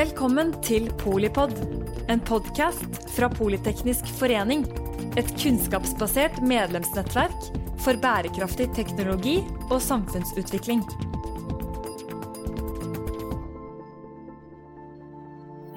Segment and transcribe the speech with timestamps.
[0.00, 1.50] Velkommen til Polipod,
[2.08, 4.62] en podkast fra Politeknisk forening.
[5.20, 7.50] Et kunnskapsbasert medlemsnettverk
[7.84, 9.34] for bærekraftig teknologi
[9.66, 10.80] og samfunnsutvikling.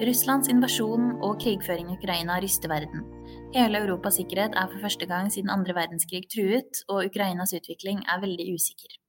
[0.08, 3.04] Russlands invasjon og krigføring i Ukraina ryster verden.
[3.52, 8.24] Hele Europas sikkerhet er for første gang siden andre verdenskrig truet, og Ukrainas utvikling er
[8.24, 9.03] veldig usikker.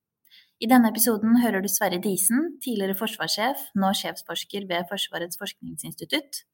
[0.64, 6.46] I denne episoden hører du Sverre Disen, tidligere forsvarssjef, nå sjefsforsker ved Forsvarets forskningsinstitutt,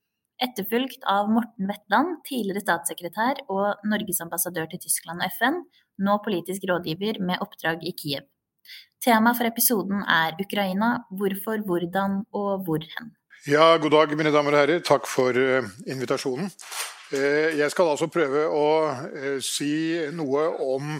[0.41, 5.61] etterfulgt av Morten Wetland, tidligere statssekretær og Norges ambassadør til Tyskland og FN,
[6.01, 8.25] nå politisk rådgiver med oppdrag i Kiev.
[9.05, 13.13] Temaet for episoden er Ukraina, hvorfor, hvordan og hvor hen.
[13.45, 14.81] Ja, god dag, mine damer og herrer.
[14.85, 16.49] Takk for uh, invitasjonen.
[17.13, 19.73] Uh, jeg skal altså prøve å uh, si
[20.13, 20.97] noe om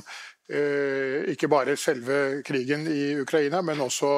[1.31, 4.09] ikke bare selve krigen i Ukraina, men også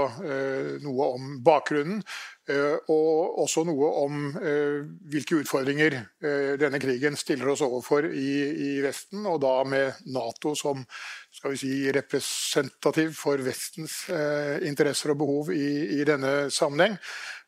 [0.81, 1.99] noe om bakgrunnen.
[2.91, 4.23] Og også noe om
[5.13, 5.95] hvilke utfordringer
[6.59, 10.81] denne krigen stiller oss overfor i, Vesten, og da med Nato som
[11.33, 14.01] skal vi si, representativ for Vestens
[14.65, 16.97] interesser og behov i, denne sammenheng.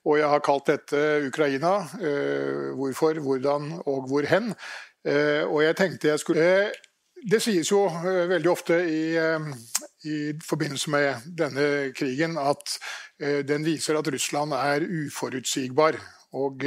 [0.06, 1.78] Og jeg har kalt dette Ukraina.
[1.97, 4.52] Eh, hvorfor, hvordan og hvor hen.
[5.06, 6.83] Eh, og jeg tenkte jeg skulle eh,
[7.26, 7.88] Det sies jo
[8.30, 9.18] veldig ofte i,
[10.06, 11.66] i forbindelse med denne
[11.98, 12.76] krigen at
[13.50, 15.98] den viser at Russland er uforutsigbar.
[16.38, 16.62] Og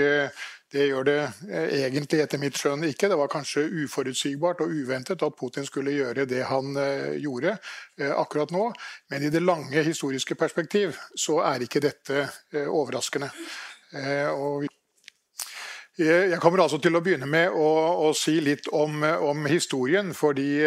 [0.73, 3.09] det gjør det eh, egentlig etter mitt skjønn ikke.
[3.09, 8.13] Det var kanskje uforutsigbart og uventet at Putin skulle gjøre det han eh, gjorde eh,
[8.13, 8.67] akkurat nå.
[9.09, 12.27] Men i det lange historiske perspektiv så er ikke dette
[12.69, 13.31] overraskende.
[14.37, 14.67] Og
[15.99, 17.69] jeg kommer altså til å begynne med å,
[18.07, 20.13] å si litt om, om, historien.
[20.15, 20.63] fordi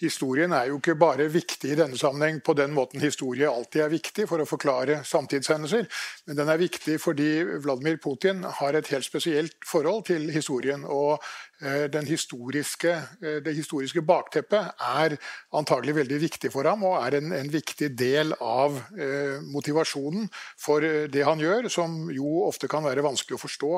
[0.00, 3.92] historien er jo ikke bare viktig i denne sammenheng på den måten historie alltid er
[3.92, 5.86] viktig for å forklare samtidshendelser,
[6.26, 7.30] men den er viktig fordi
[7.64, 10.84] Vladimir Putin har et helt spesielt forhold til historien.
[10.84, 11.20] og
[11.62, 12.90] Eh, historiske,
[13.20, 15.16] eh, det historiske bakteppet er
[15.52, 20.80] antagelig veldig viktig for ham og er en, en viktig del av eh, motivasjonen for
[20.80, 23.72] det han gjør, som jo ofte kan være vanskelig å forstå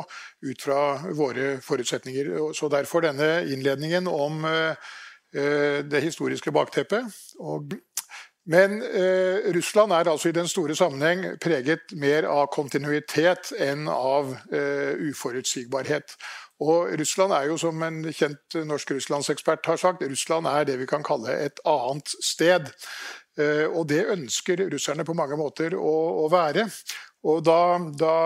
[0.47, 0.79] ut fra
[1.11, 2.31] våre forutsetninger.
[2.55, 4.47] Så Derfor denne innledningen om
[5.33, 7.09] det historiske bakteppet.
[7.41, 7.73] Og
[8.51, 14.33] men eh, Russland er altså i den store sammenheng preget mer av kontinuitet enn av
[14.51, 16.17] eh, uforutsigbarhet.
[16.63, 20.91] Og Russland er jo, som en kjent norsk russlandsekspert har sagt, Russland er det vi
[20.91, 22.67] kan kalle et annet sted.
[23.39, 25.95] Eh, og det ønsker russerne på mange måter å,
[26.27, 26.67] å være.
[27.31, 28.17] Og da, da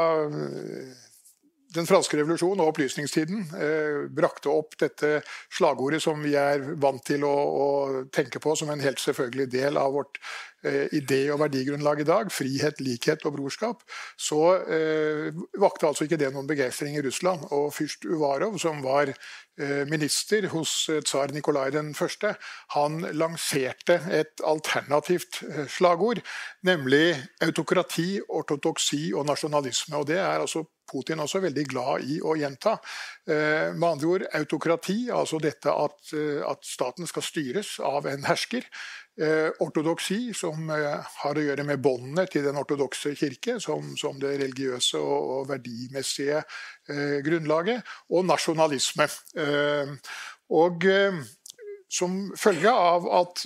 [1.76, 5.20] den franske revolusjonen og opplysningstiden eh, brakte opp dette
[5.52, 7.68] slagordet som vi er vant til å, å,
[8.14, 10.20] tenke på som en helt selvfølgelig del av vårt
[10.92, 13.82] idé- og verdigrunnlag i dag, frihet, likhet og brorskap,
[14.18, 17.46] så eh, vakte altså ikke det noen begeistring i Russland.
[17.54, 22.24] Og fyrst Uvarov, som var eh, minister hos eh, tsar Nikolai 1.,
[22.76, 26.22] han lanserte et alternativt eh, slagord,
[26.66, 29.96] nemlig autokrati, ortodoksi og nasjonalisme.
[29.96, 32.76] Og det er altså Putin også veldig glad i å gjenta.
[33.26, 38.26] Eh, med andre ord autokrati, altså dette at, eh, at staten skal styres av en
[38.28, 38.66] hersker.
[39.16, 44.34] Eh, ortodoksi, som har å gjøre med båndene til den ortodokse kirke, som, som det
[44.42, 47.80] religiøse og, og verdimessige eh, grunnlaget.
[48.12, 49.08] Og nasjonalisme.
[49.40, 49.94] Eh,
[50.52, 50.84] og
[51.96, 53.40] som følge av at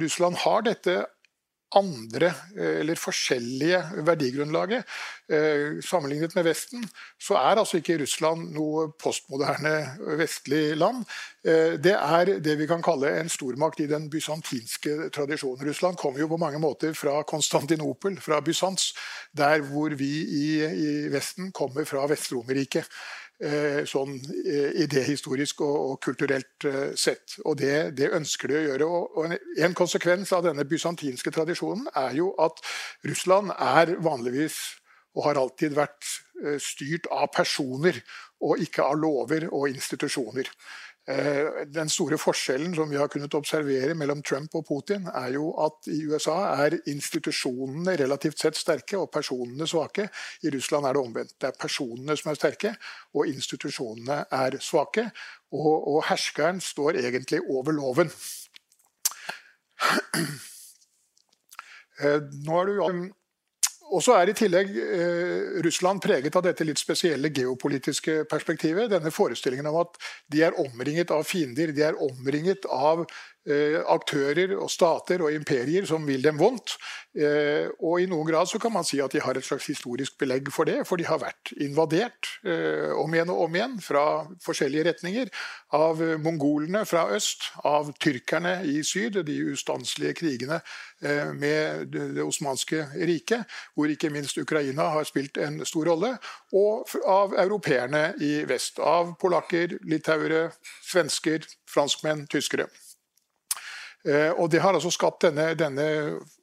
[0.00, 0.94] Russland har dette
[1.74, 4.84] andre eh, eller forskjellige verdigrunnlaget.
[5.28, 6.84] Eh, sammenlignet med Vesten
[7.18, 9.74] så er altså ikke Russland noe postmoderne
[10.20, 11.02] vestlig land.
[11.42, 15.66] Eh, det er det vi kan kalle en stormakt i den bysantinske tradisjonen.
[15.66, 18.92] Russland kommer jo på mange måter fra Konstantinopel, fra Bysants,
[19.36, 22.86] der hvor vi i, i Vesten kommer fra Vestromerriket.
[23.36, 24.14] Eh, sånn
[24.48, 27.34] eh, idéhistorisk og, og, kulturelt eh, sett.
[27.44, 28.86] Og det, det, ønsker de å gjøre.
[28.88, 32.62] Og, en, konsekvens av denne bysantinske tradisjonen er jo at
[33.04, 34.56] Russland er vanligvis
[35.16, 36.08] og har alltid vært
[36.60, 37.96] styrt av personer
[38.44, 40.48] og ikke av lover og institusjoner.
[41.06, 45.52] Eh, den store forskjellen som vi har kunnet observere mellom Trump og Putin, er jo
[45.62, 50.08] at i USA er institusjonene relativt sett sterke og personene svake.
[50.42, 51.36] I Russland er det omvendt.
[51.38, 52.74] Det er personene som er sterke,
[53.14, 55.06] og institusjonene er svake.
[55.54, 58.10] Og, og herskeren står egentlig over loven.
[61.96, 62.86] Eh, nå er det jo
[63.96, 68.90] og så er i tillegg eh, Russland preget av dette litt spesielle geopolitiske perspektivet.
[68.92, 69.96] Denne forestillingen om at
[70.32, 73.06] de er omringet av fiender, de er omringet av
[73.46, 76.76] aktører og stater og imperier som vil dem vondt.
[77.16, 80.18] Eh, og i noen grad så kan man si at de har et slags historisk
[80.20, 84.04] belegg for det, for de har vært invadert eh, om igjen og om igjen fra
[84.44, 85.30] forskjellige retninger.
[85.76, 90.60] Av mongolene fra øst, av tyrkerne i syd, de ustanselige krigene
[91.00, 96.16] eh, med det osmanske riket, hvor ikke minst Ukraina har spilt en stor rolle,
[96.52, 98.82] og av europeerne i vest.
[98.82, 100.50] Av polakker, litauere,
[100.84, 102.68] svensker, franskmenn, tyskere.
[104.06, 105.86] Eh, og Det har altså skapt denne, denne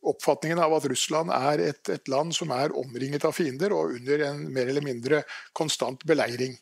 [0.03, 4.25] oppfatningen av at Russland er et, et, land som er omringet av fiender og under
[4.27, 5.23] en mer eller mindre
[5.55, 6.57] konstant beleiring.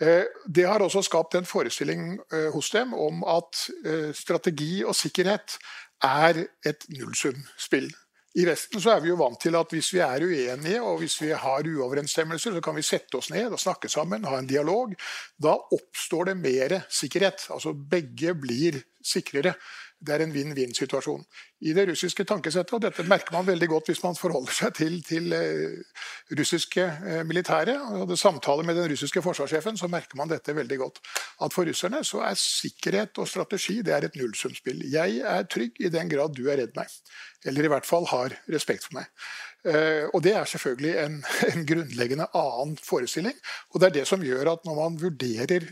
[0.00, 3.66] Eh, det har også skapt en forestilling eh, hos dem om at
[4.16, 5.58] strategi og sikkerhet
[6.04, 7.90] er et nullsumspill.
[8.38, 11.16] I Vesten så er vi jo vant til at hvis vi er uenige og hvis
[11.22, 14.92] vi har uoverensstemmelser, så kan vi sette oss ned og snakke sammen, ha en dialog.
[15.40, 17.48] Da oppstår det mer sikkerhet.
[17.54, 19.56] Altså begge blir sikrere.
[19.98, 21.24] Det er en vinn-vinn-situasjon.
[21.58, 25.00] I det russiske tankesettet, og dette merker man veldig godt hvis man forholder seg til,
[25.02, 26.04] til uh,
[26.38, 30.78] russiske uh, militære, og hadde samtaler med den russiske forsvarssjefen, så merker man dette veldig
[30.78, 31.02] godt.
[31.42, 34.86] At for russerne så er sikkerhet og strategi det er et nullsumspill.
[34.92, 36.94] Jeg er trygg i den grad du er redd meg.
[37.46, 39.10] Eller i hvert fall har respekt for meg.
[39.66, 41.18] Uh, og det er selvfølgelig en,
[41.50, 43.34] en, grunnleggende annen forestilling.
[43.74, 45.66] Og det er det som gjør at når man vurderer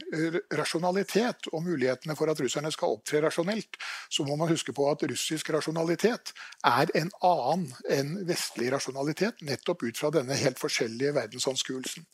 [0.58, 3.78] rasjonalitet og mulighetene for at russerne skal opptre rasjonelt,
[4.10, 9.84] så må man huske på at russisk rasjonalitet er en annen enn vestlig rasjonalitet, nettopp
[9.86, 12.06] ut fra denne helt forskjellige verdensanskuelsen.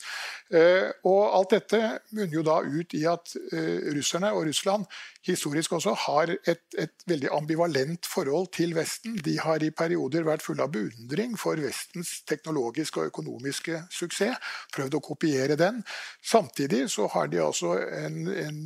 [0.53, 1.81] Eh, og alt dette
[2.13, 4.87] munner jo da ut i at eh, russerne og Russland
[5.27, 9.17] historisk også har et, et, veldig ambivalent forhold til Vesten.
[9.25, 14.39] De har i perioder vært fulle av beundring for Vestens teknologiske og økonomiske suksess,
[14.75, 15.81] prøvd å kopiere den.
[16.25, 18.59] Samtidig så har de altså en, en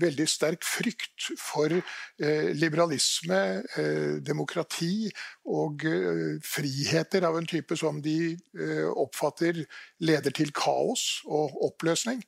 [0.00, 3.40] veldig sterk frykt for eh, liberalisme,
[3.76, 5.08] eh, demokrati
[5.50, 9.62] og eh, friheter av en type som de eh, oppfatter
[10.04, 12.22] leder til kaos og oppløsning.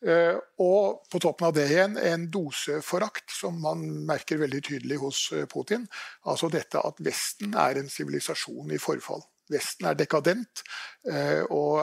[0.00, 5.26] Eh, og på toppen av det igjen en doseforakt som man merker veldig tydelig hos
[5.52, 5.84] Putin.
[6.24, 9.22] Altså dette at Vesten er en sivilisasjon i forfall.
[9.50, 10.62] Vesten er dekadent.
[11.50, 11.80] Og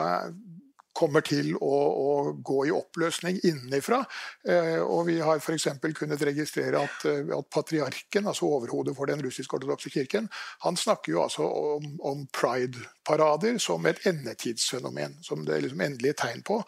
[0.98, 4.00] kommer til å, å gå i oppløsning innenfra.
[4.48, 5.68] Eh, og vi har f.eks.
[5.96, 10.28] kunnet registrere at, eh, at, patriarken, altså overhodet for den russisk-ortodokse kirken,
[10.66, 11.46] han snakker jo altså
[11.76, 15.18] om, om pride-parader som et endetidsfenomen.
[15.24, 16.60] Som det liksom endelige tegn på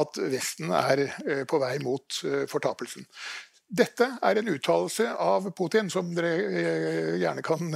[0.00, 3.06] at Vesten er eh, på vei mot fortapelsen.
[3.68, 7.68] Dette er en uttalelse av Putin som dere gjerne kan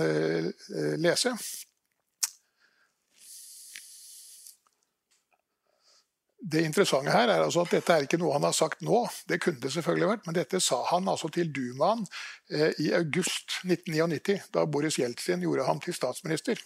[1.03, 1.35] lese.
[6.43, 9.39] Det interessante her er altså at dette er ikke noe han har sagt nå, det
[9.45, 12.03] kunne det selvfølgelig vært, men dette sa han altså til Dumaen
[12.51, 16.59] eh, i august 1999, da Boris Jeltsin gjorde ham til statsminister.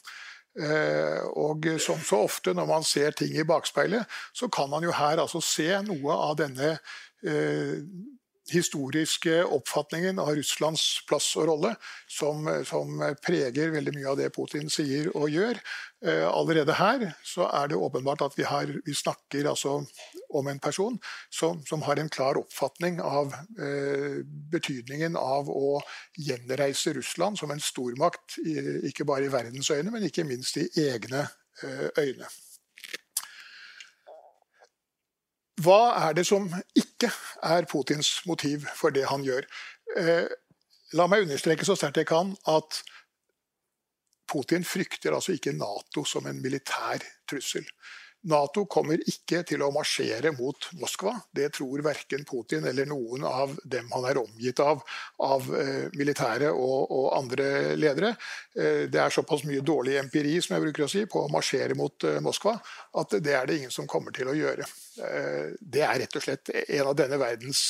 [0.56, 4.94] Eh, og som så ofte når man ser ting i bakspeilet, så kan man jo
[4.96, 6.72] her altså se noe av denne
[7.26, 7.76] eh,
[8.52, 11.72] historiske oppfatningen av Russlands plass og rolle,
[12.10, 15.58] som, som, preger veldig mye av det Putin sier og gjør.
[16.06, 19.80] Eh, allerede her så er det åpenbart at vi, har, vi snakker altså
[20.36, 20.98] om en person
[21.32, 24.22] som, som, har en klar oppfatning av eh,
[24.52, 25.78] betydningen av å
[26.18, 28.38] gjenreise Russland som en stormakt,
[28.86, 31.26] ikke bare i verdens øyne, men ikke minst i egne
[31.62, 32.30] eh, øyne.
[35.64, 37.08] Hva er det som ikke
[37.42, 39.46] er Putins motiv for det han gjør?
[39.96, 40.26] Eh,
[40.98, 42.82] la meg understreke så sterkt jeg kan at
[44.26, 47.64] Putin frykter altså ikke Nato som en militær trussel.
[48.26, 51.12] Nato kommer ikke til å marsjere mot Moskva.
[51.30, 54.80] Det tror verken Putin eller noen av dem han er omgitt av,
[55.22, 58.14] av eh, militære og, og, andre ledere.
[58.56, 61.76] Eh, det er såpass mye dårlig empiri som jeg bruker å si, på å marsjere
[61.78, 62.56] mot eh, Moskva
[62.98, 64.66] at det er det ingen som kommer til å gjøre.
[65.60, 67.60] Det er rett og slett en av denne verdens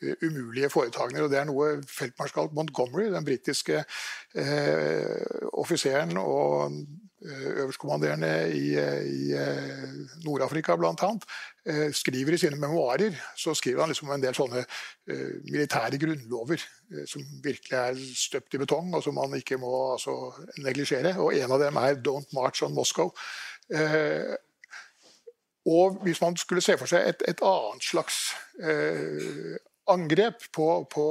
[0.00, 1.28] umulige foretagender.
[1.28, 3.84] og Det er noe feltmarskalk Montgomery, den britiske
[5.62, 6.82] offiseren og
[7.30, 9.26] øverstkommanderende i, i
[10.24, 11.10] Nord-Afrika bl.a.,
[11.94, 14.64] skriver i sine memoarer så skriver han liksom en del sånne
[15.46, 16.64] militære grunnlover
[17.06, 20.16] som virkelig er støpt i betong, og som man ikke må altså,
[20.64, 21.14] neglisjere.
[21.22, 23.14] Og en av dem er 'Don't march on Moscow'.
[25.66, 29.54] Og hvis man skulle se for seg et, et annet slags eh,
[29.90, 31.04] angrep på, på,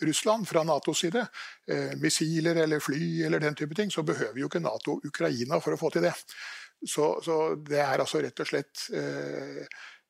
[0.00, 1.22] Russland fra Natos side,
[1.68, 5.76] eh, missiler eller fly eller den type ting, så behøver jo ikke Nato Ukraina for
[5.76, 6.14] å få til det.
[6.82, 9.66] Så, så det er altså rett og slett eh,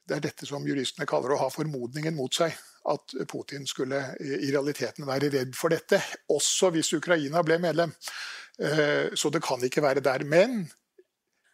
[0.09, 2.55] det er dette som juristene kaller å ha formodningen mot seg.
[2.91, 6.01] At Putin skulle i realiteten være redd for dette,
[6.35, 7.93] også hvis Ukraina ble medlem.
[8.59, 10.25] Eh, så det kan ikke være der.
[10.27, 10.65] Men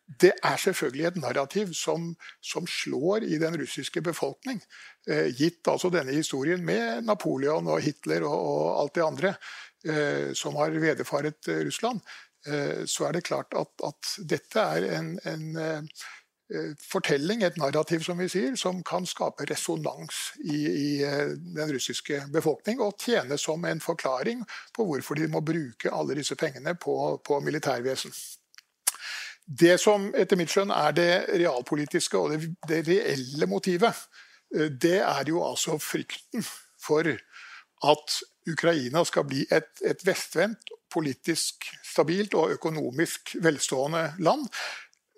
[0.08, 4.62] det er selvfølgelig et narrativ som, som, slår i den russiske befolkning.
[5.08, 9.34] Eh, gitt altså denne historien med Napoleon og Hitler og, og alt det andre
[9.84, 12.00] eh, som har vederfaret Russland,
[12.46, 15.82] eh, så er det klart at, at dette er en, en eh,
[16.80, 22.24] fortelling, et narrativ, som vi sier, som kan skape resonans i, i, eh, den russiske
[22.32, 27.18] befolkning og tjene som en forklaring på hvorfor de må bruke alle disse pengene på,
[27.24, 28.14] på militærvesen.
[29.48, 34.04] Det som etter mitt skjønn er det realpolitiske og det, det reelle motivet,
[34.54, 36.44] eh, det er jo altså frykten
[36.78, 37.08] for
[37.88, 44.46] at Ukraina skal bli et, et vestvendt, politisk stabilt og økonomisk velstående land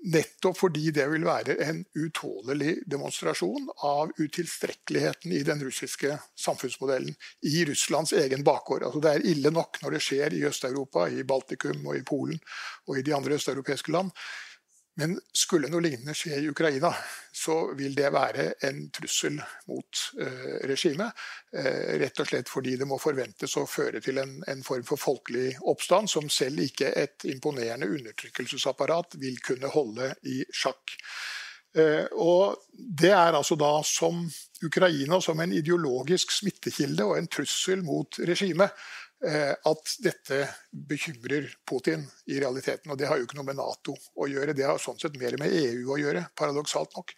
[0.01, 7.13] Nettopp fordi det vil være en utålelig demonstrasjon av utilstrekkeligheten i den russiske samfunnsmodellen.
[7.45, 8.87] I Russlands egen bakgård.
[8.89, 12.41] Altså det er ille nok når det skjer i Øst-Europa, i Baltikum og i Polen
[12.89, 14.15] og i de andre østeuropeiske land.
[15.01, 16.91] Men skulle noe lignende skje i Ukraina,
[17.33, 19.39] så vil det være en trussel
[19.71, 21.17] mot eh, regimet.
[21.57, 25.01] Eh, rett og slett fordi det må forventes å føre til en, en, form for
[25.01, 30.99] folkelig oppstand som selv ikke et imponerende undertrykkelsesapparat vil kunne holde i sjakk.
[31.81, 34.27] Eh, og Det er altså da som
[34.67, 38.77] Ukraina som en ideologisk smittekilde og en trussel mot regimet
[39.21, 40.37] at dette
[40.73, 42.89] bekymrer Putin i realiteten.
[42.89, 45.37] Og det har jo ikke noe med Nato å gjøre, det har sånn sett mer
[45.41, 47.13] med EU å gjøre, paradoksalt nok.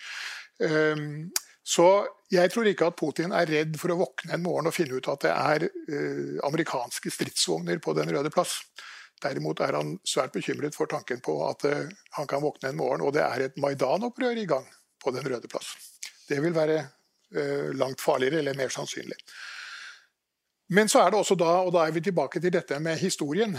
[0.66, 1.30] Ehm,
[1.62, 1.86] så
[2.32, 5.10] jeg tror ikke at Putin er redd for å våkne en morgen og finne ut
[5.12, 8.58] at det er eh, amerikanske stridsvogner på Den røde plass.
[9.22, 13.06] Derimot er han svært bekymret for tanken på at eh, han kan våkne en morgen
[13.06, 14.66] og det er et Maidan-opprør i gang
[15.02, 15.76] på Den røde plass.
[16.28, 16.82] Det vil være
[17.80, 19.16] langt farligere eller mer sannsynlig.
[20.72, 23.56] Men så er det også da, og da er vi tilbake til dette med historien,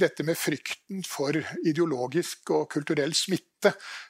[0.00, 1.36] dette med frykten for
[1.68, 3.55] ideologisk og kulturell smitte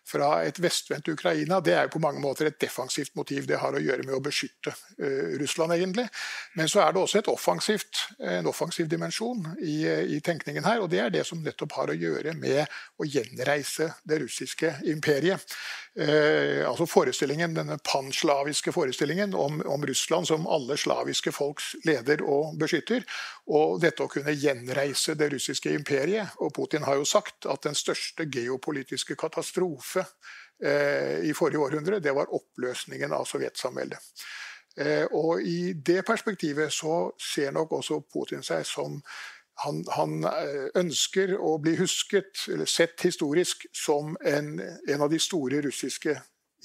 [0.06, 3.46] fra et vestvendt Ukraina, det er jo på mange måter et defensivt motiv.
[3.48, 6.06] Det har å gjøre med å beskytte uh, Russland, egentlig.
[6.54, 7.22] Men så er det også
[8.18, 9.78] en offensiv dimensjon i,
[10.16, 10.82] i, tenkningen her.
[10.82, 12.64] Og det er det som nettopp har å gjøre med
[12.98, 15.56] å gjenreise det russiske imperiet.
[15.96, 22.58] Eh, altså forestillingen, Denne panslaviske forestillingen om, om Russland som alle slaviske folks leder og
[22.60, 23.06] beskytter.
[23.48, 26.36] Og dette å kunne gjenreise det russiske imperiet.
[26.44, 30.04] Og Putin har jo sagt at den største geopolitiske katastrofe katastrofe
[30.64, 33.98] eh, i forrige århundre, det var oppløsningen av sovjetsamveldet.
[34.80, 39.00] Eh, og I det perspektivet så ser nok også Putin seg som
[39.64, 45.20] han, han, eh, ønsker å bli husket, eller sett historisk, som en, en av de
[45.20, 46.16] store russiske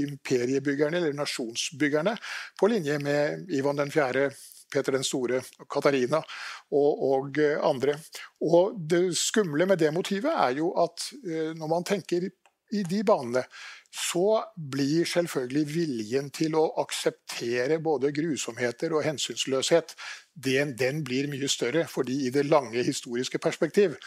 [0.01, 2.17] imperiebyggerne, eller nasjonsbyggerne,
[2.59, 4.31] på linje med Ivan 4.,
[4.71, 6.21] Peter den store, Katarina
[6.71, 7.97] og, og, andre.
[8.47, 11.09] Og Det skumle med det motivet er jo at
[11.59, 12.29] når man tenker
[12.71, 13.43] i de banene,
[13.91, 19.95] så blir selvfølgelig viljen til å akseptere både grusomheter og hensynsløshet
[20.31, 21.83] den, den, blir mye større.
[21.91, 23.97] fordi i det lange historiske perspektiv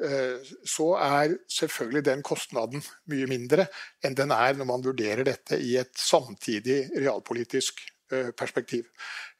[0.00, 3.68] eh, så er selvfølgelig den kostnaden mye mindre
[4.04, 8.88] enn den er når man vurderer dette i et samtidig realpolitisk eh, perspektiv.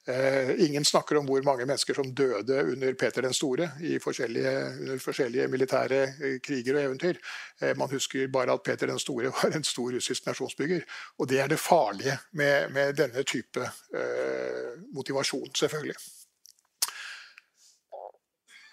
[0.06, 4.50] Eh, ingen snakker om hvor mange mennesker som døde under Peter den store i forskjellige,
[4.80, 7.20] under forskjellige militære eh, kriger og eventyr.
[7.62, 10.84] Eh, man husker bare at Peter den store var en stor russisk nasjonsbygger.
[11.18, 15.96] Og det er det farlige med, med denne type eh, motivasjon, selvfølgelig.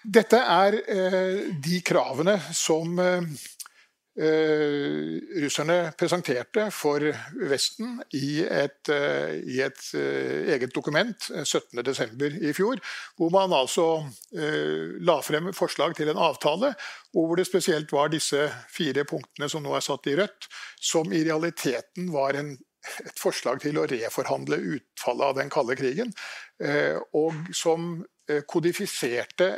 [0.02, 3.22] Dette er eh, de kravene som eh,
[4.12, 7.00] russerne presenterte for
[7.48, 12.44] Vesten i et, uh, i et uh, eget dokument 17.12.
[12.44, 12.82] i fjor,
[13.16, 16.74] hvor man altså la frem forslag til en avtale,
[17.12, 20.48] hvor det spesielt var disse fire punktene som nå er satt i rødt,
[20.80, 22.52] som i realiteten var en,
[23.04, 26.12] et forslag til å reforhandle utfallet av den kalde krigen,
[27.16, 28.02] og som
[28.48, 29.48] kodifiserte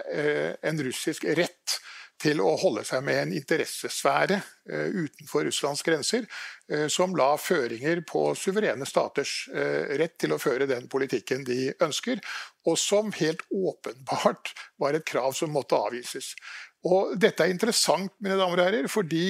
[0.65, 1.79] en russisk rett
[2.23, 6.27] til å holde seg med en interessesfære eh, utenfor Russlands grenser,
[6.71, 11.73] eh, som la føringer på suverene staters eh, rett til å føre den politikken de
[11.85, 12.23] ønsker,
[12.69, 16.33] og som helt åpenbart var et krav som måtte avvises.
[16.85, 19.29] Og dette er interessant, mine damer og herrer, fordi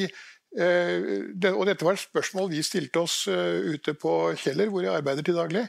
[0.54, 5.34] og dette var et spørsmål vi stilte oss ute på Kjeller, hvor jeg arbeider til
[5.34, 5.64] daglig.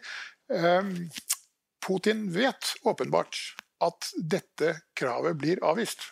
[1.81, 3.39] Putin vet åpenbart
[3.81, 6.05] at dette kravet blir avvist.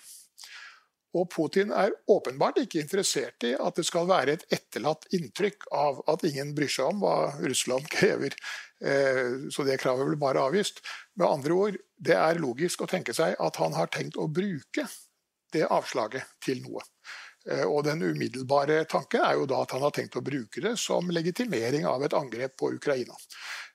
[1.14, 6.02] Og Putin er åpenbart ikke interessert i at det skal være et etterlatt inntrykk av
[6.10, 8.36] at ingen bryr seg om hva Russland krever.
[8.82, 10.82] Eh, så det kravet ble bare avvist.
[11.20, 14.88] Med andre ord, det er logisk å tenke seg at han har tenkt å bruke
[15.54, 16.82] det avslaget til noe.
[17.50, 20.76] Eh, og den umiddelbare tanken er jo da at han har tenkt å bruke det
[20.82, 23.18] som legitimering av et angrep på Ukraina.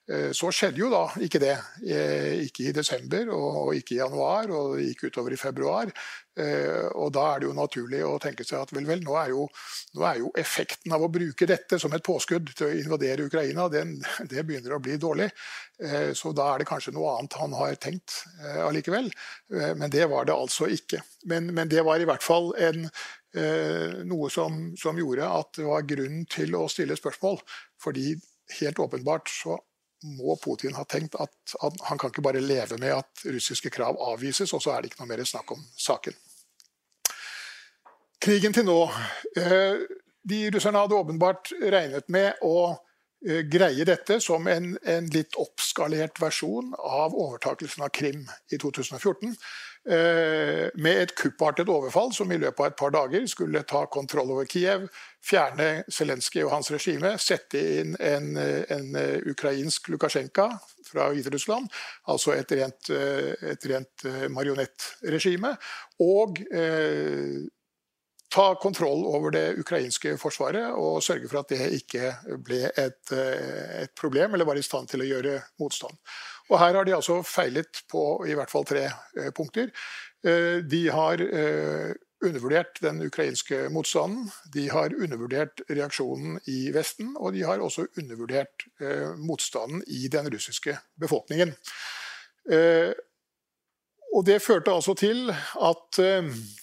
[0.09, 1.55] Eh, så skjedde jo da ikke det.
[1.85, 5.93] Eh, ikke i desember og ikke i januar, og det gikk utover i februar.
[6.39, 9.35] Eh, og da er det jo naturlig å tenke seg at vel, vel, nå er
[9.35, 9.45] jo,
[9.99, 13.69] nå er jo effekten av å bruke dette som et påskudd til å invadere Ukraina,
[13.73, 13.99] den,
[14.33, 15.29] det begynner å bli dårlig.
[16.19, 18.17] Så da er det kanskje noe annet han har tenkt
[18.65, 19.13] allikevel.
[19.79, 20.99] Men det var det altså ikke.
[21.31, 22.89] Men, men det var i hvert fall en,
[24.11, 27.39] noe som, som gjorde at det var grunn til å stille spørsmål.
[27.79, 28.17] Fordi
[28.59, 29.61] helt åpenbart så
[30.03, 34.53] må Putin ha tenkt at, han kan ikke bare leve med at russiske krav avvises,
[34.55, 36.17] og så er det ikke noe mer snakk om saken.
[38.23, 38.83] Krigen til nå.
[39.39, 39.87] Eh,
[40.29, 42.75] de russerne hadde åpenbart regnet med å
[43.27, 49.37] eh, greie dette som en, en litt oppskalert versjon av overtakelsen av Krim i 2014.
[49.89, 54.35] Eh, med et kuppartet overfall som i løpet av et par dager skulle ta kontroll
[54.35, 54.85] over Kiev,
[55.25, 58.99] fjerne Zelenskyj og hans regime, sette inn en, en
[59.33, 60.51] ukrainsk Lukasjenko
[60.91, 61.73] fra Hviterussland,
[62.13, 65.55] altså et rent, et rent marionettregime,
[66.05, 67.49] og eh,
[68.29, 72.13] ta kontroll over det ukrainske forsvaret og sørge for at det ikke
[72.45, 75.97] ble et, et problem, eller var i stand til å gjøre motstand.
[76.49, 79.73] Og Her har de altså feilet på i hvert fall tre eh, punkter.
[80.25, 81.91] Eh, de har eh,
[82.25, 84.31] undervurdert den ukrainske motstanden.
[84.55, 88.65] De har undervurdert reaksjonen i Vesten, og de har også undervurdert
[89.23, 91.53] motstanden i den russiske befolkningen.
[94.09, 96.01] Og Det førte altså til at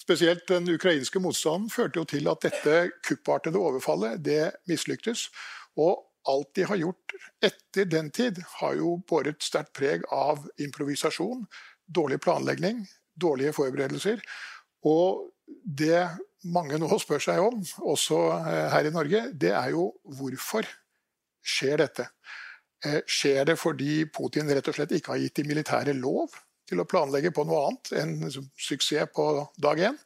[0.01, 5.29] spesielt den ukrainske motstanden førte jo til at dette kuppartede overfallet det mislyktes.
[5.77, 11.45] Og alt de har gjort etter den tid, har jo båret sterkt preg av improvisasjon,
[11.85, 12.83] dårlig planlegging,
[13.15, 14.21] dårlige forberedelser.
[14.85, 15.29] Og
[15.65, 16.01] det
[16.45, 20.67] mange nå spør seg om, også eh, her i Norge, det er jo hvorfor
[21.45, 22.09] skjer dette?
[22.85, 26.35] Eh, skjer det fordi Putin rett og slett ikke har gitt de militære lov
[26.69, 29.29] til å planlegge på noe annet enn suksess på
[29.61, 29.99] dag én?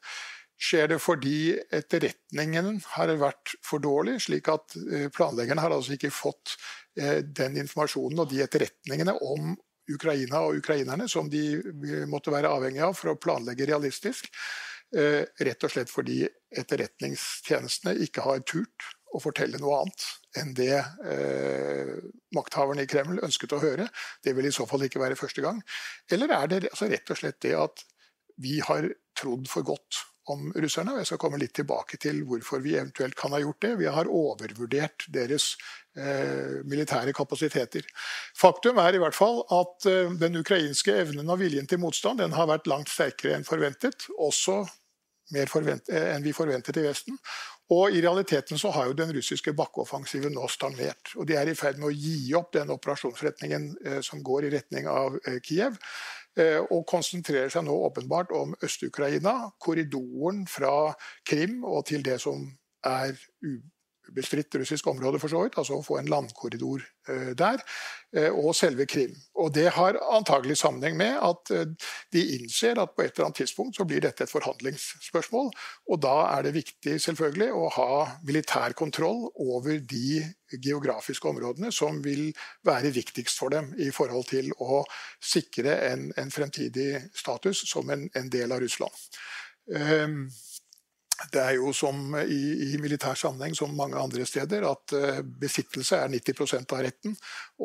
[0.60, 6.12] Skjer det fordi etterretningen har vært for dårlig, slik at eh, planleggerne har altså ikke
[6.14, 6.58] fått
[7.00, 9.56] eh, den informasjonen og de etterretningene om
[9.90, 14.32] Ukraina og ukrainerne som de eh, måtte være avhengig av for å planlegge realistisk.
[14.90, 16.24] Rett og slett fordi
[16.58, 20.06] etterretningstjenestene ikke har turt å fortelle noe annet
[20.40, 21.94] enn det eh,
[22.36, 23.86] makthaverne i Kreml ønsket å høre.
[24.26, 25.62] Det vil i så fall ikke være første gang.
[26.12, 27.86] Eller er det altså rett og slett det at
[28.40, 30.94] vi har trodd for godt om russerne.
[30.94, 33.74] og Jeg skal komme litt tilbake til hvorfor vi eventuelt kan ha gjort det.
[33.82, 35.52] Vi har overvurdert deres
[35.98, 37.88] eh, militære kapasiteter.
[38.38, 42.38] Faktum er i hvert fall at eh, den ukrainske evnen og viljen til motstand den
[42.38, 44.10] har vært langt sterkere enn forventet.
[44.18, 44.64] Også
[45.36, 47.18] mer forvent eh, enn vi forventet i Vesten.
[47.70, 51.12] Og i realiteten så har jo den russiske bakkeoffensiven nå stagnert.
[51.22, 54.54] Og de er i ferd med å gi opp den operasjonsretningen eh, som går i
[54.56, 55.78] retning av eh, Kiev.
[56.38, 60.94] Eh, og konsentrerer seg nå åpenbart om Øst-Ukraina, korridoren fra
[61.26, 62.46] Krim og til det som
[62.86, 63.18] er
[64.10, 67.64] ubestridt russisk område, for så vidt, altså å få en landkorridor eh, der,
[68.16, 69.16] eh, og selve Krim.
[69.40, 71.54] Og Det har antagelig sammenheng med at
[72.14, 75.54] de innser at på et eller annet tidspunkt så blir dette et forhandlingsspørsmål.
[75.90, 77.92] Og da er det viktig selvfølgelig å ha
[78.28, 80.22] militær kontroll over de
[80.58, 82.30] geografiske områdene som vil
[82.66, 84.84] være viktigst for dem i forhold til å
[85.22, 88.96] sikre en, en fremtidig status som en, en del av Russland.
[89.70, 90.24] Um,
[91.34, 92.40] det er jo som i,
[92.72, 97.16] i, militær sammenheng som mange andre steder at uh, besittelse er 90% av retten.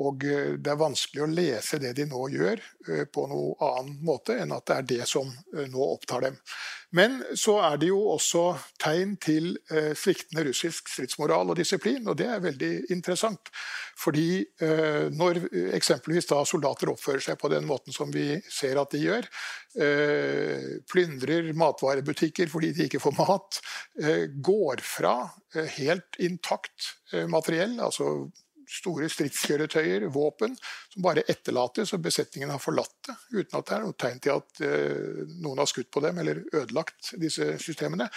[0.00, 4.00] Og uh, det er vanskelig å lese det de nå gjør, uh, på noen annen
[4.06, 6.40] måte enn at det er det som nå opptar dem.
[6.94, 8.42] Men så er det jo også
[8.78, 9.56] tegn til
[9.98, 13.50] sviktende russisk stridsmoral og disiplin, og det er veldig interessant.
[13.98, 14.44] Fordi
[15.18, 15.40] når
[15.74, 19.26] eksempelvis da soldater oppfører seg på den måten som vi ser at de gjør,
[19.74, 23.58] plyndrer matvarebutikker fordi de ikke får mat,
[24.02, 28.30] Eh, går fra eh, helt intakt eh, materiell, altså
[28.66, 30.56] store stridskjøretøyer, våpen,
[30.90, 34.32] som bare etterlates og besetningen har forlatt det, uten at det er noe tegn til
[34.40, 34.62] at
[35.44, 38.08] noen har skutt på dem eller ødelagt disse systemene,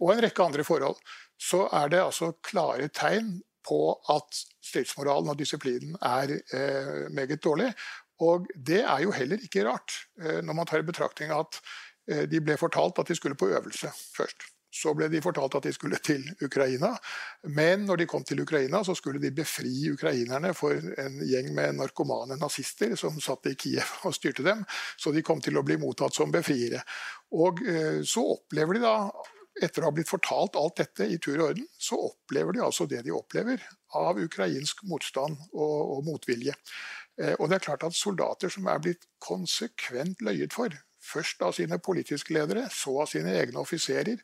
[0.00, 0.96] og en rekke andre forhold,
[1.36, 3.34] så er det altså klare tegn
[3.68, 3.80] på
[4.16, 6.32] at stridsmoralen og disiplinen er
[7.12, 7.68] meget dårlig.
[8.24, 11.60] Og det er jo heller ikke rart, når man tar i betraktning at
[12.06, 14.46] De ble fortalt at de skulle på øvelse først.
[14.76, 16.92] Så ble de fortalt at de skulle til Ukraina.
[17.56, 21.78] Men når de kom til Ukraina, så skulle de befri ukrainerne for en gjeng med
[21.78, 24.64] narkomane nazister som satt i Kiev og styrte dem.
[24.98, 26.82] Så de kom til å bli mottatt som befriere.
[27.36, 28.98] Og eh, så opplever de da
[29.56, 32.84] etter å ha blitt fortalt alt dette i tur og orden, så opplever de altså
[32.90, 33.62] det de opplever
[33.96, 36.52] av ukrainsk motstand og, og motvilje.
[37.20, 40.74] Eh, og det er klart at soldater som er blitt konsekvent løyet for,
[41.06, 44.16] Først av sine politiske ledere, så av sine egne offiserer,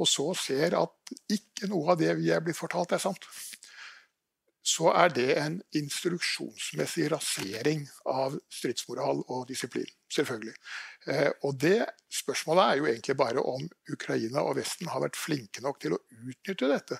[0.00, 3.26] og så ser at ikke noe av det vi er blitt fortalt, er sant
[4.70, 9.88] så er det en instruksjonsmessig rasering av stridsmoral og disiplin.
[10.10, 10.54] Selvfølgelig.
[11.06, 15.62] Eh, og det Spørsmålet er jo egentlig bare om Ukraina og Vesten har vært flinke
[15.62, 16.96] nok til å utnytte dette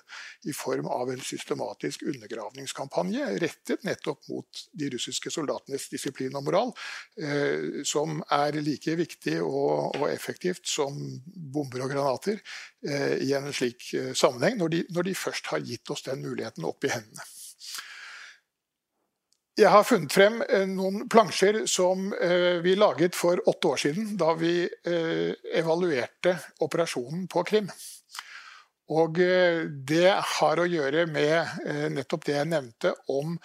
[0.47, 6.71] i form av en systematisk undergravningskampanje rettet nettopp mot de russiske soldatenes disiplin og moral,
[7.19, 10.95] eh, som er like viktig og, effektivt som
[11.27, 12.39] bomber og granater
[12.87, 13.83] eh, i en slik
[14.15, 17.27] sammenheng, når de, når de først har gitt oss den muligheten opp i hendene.
[19.59, 24.13] Jeg har funnet frem eh, noen plansjer som eh, vi laget for åtte år siden,
[24.19, 27.67] da vi eh, evaluerte operasjonen på Krim.
[28.91, 29.19] Og
[29.87, 33.37] det har å gjøre med nettopp det jeg nevnte om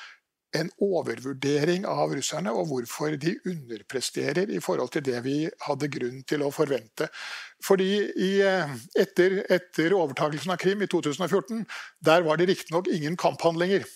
[0.59, 5.37] en overvurdering av russerne, og hvorfor de underpresterer i forhold til det vi
[5.69, 7.07] hadde grunn til å forvente.
[7.63, 8.33] Fordi i,
[8.99, 11.63] etter, etter overtakelsen av Krim i 2014,
[12.11, 13.87] der var det riktignok ingen kamphandlinger.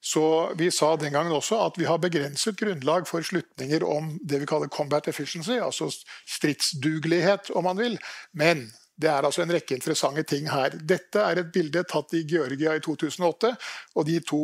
[0.00, 4.40] Så vi sa den gangen også at vi har begrenset grunnlag for slutninger om det
[4.40, 5.90] vi kaller combat efficiency, altså
[6.26, 7.98] stridsdugelighet, om man vil.
[8.32, 10.74] Men det er altså en rekke interessante ting her.
[10.88, 13.52] Dette er et bilde tatt i Georgia i 2008.
[13.96, 14.40] Og de to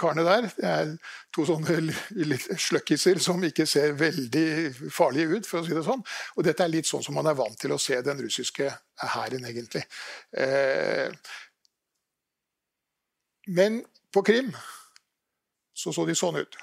[0.00, 0.92] karene der er
[1.34, 1.92] to sånne
[2.68, 4.46] sløkkiser som ikke ser veldig
[4.92, 5.48] farlige ut.
[5.48, 6.04] for å si det sånn.
[6.36, 8.70] Og dette er litt sånn som man er vant til å se den russiske
[9.16, 9.84] hæren, egentlig.
[10.32, 11.12] Eh,
[13.48, 14.54] men på Krim
[15.82, 16.56] så så de sånn ut.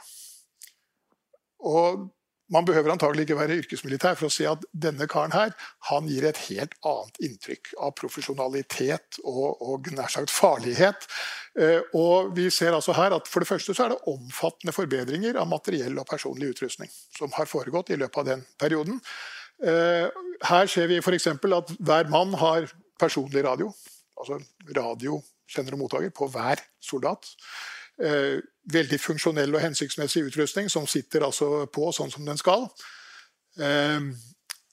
[1.67, 2.07] Og
[2.49, 5.51] man behøver antagelig ikke være yrkesmilitær for å se at denne karen her,
[5.89, 11.05] han gir et helt annet inntrykk av profesjonalitet og, og nær sagt farlighet.
[11.61, 15.37] Eh, og vi ser altså her at For det første så er det omfattende forbedringer
[15.37, 18.97] av materiell og personlig utrustning som har foregått i løpet av den perioden.
[19.61, 20.07] Eh,
[20.49, 21.29] her ser vi f.eks.
[21.29, 23.69] at hver mann har personlig radio.
[24.17, 24.41] Altså
[24.73, 27.29] radio sender og mottaker på hver soldat.
[27.99, 28.39] Eh,
[28.71, 32.69] veldig funksjonell og hensiktsmessig utrustning som sitter altså på sånn som den skal.
[33.59, 33.99] Eh,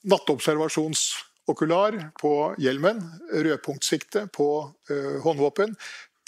[0.07, 3.01] nattobservasjonsokular på hjelmen.
[3.33, 4.49] Rødpunktsikte på
[4.93, 5.75] eh, håndvåpen.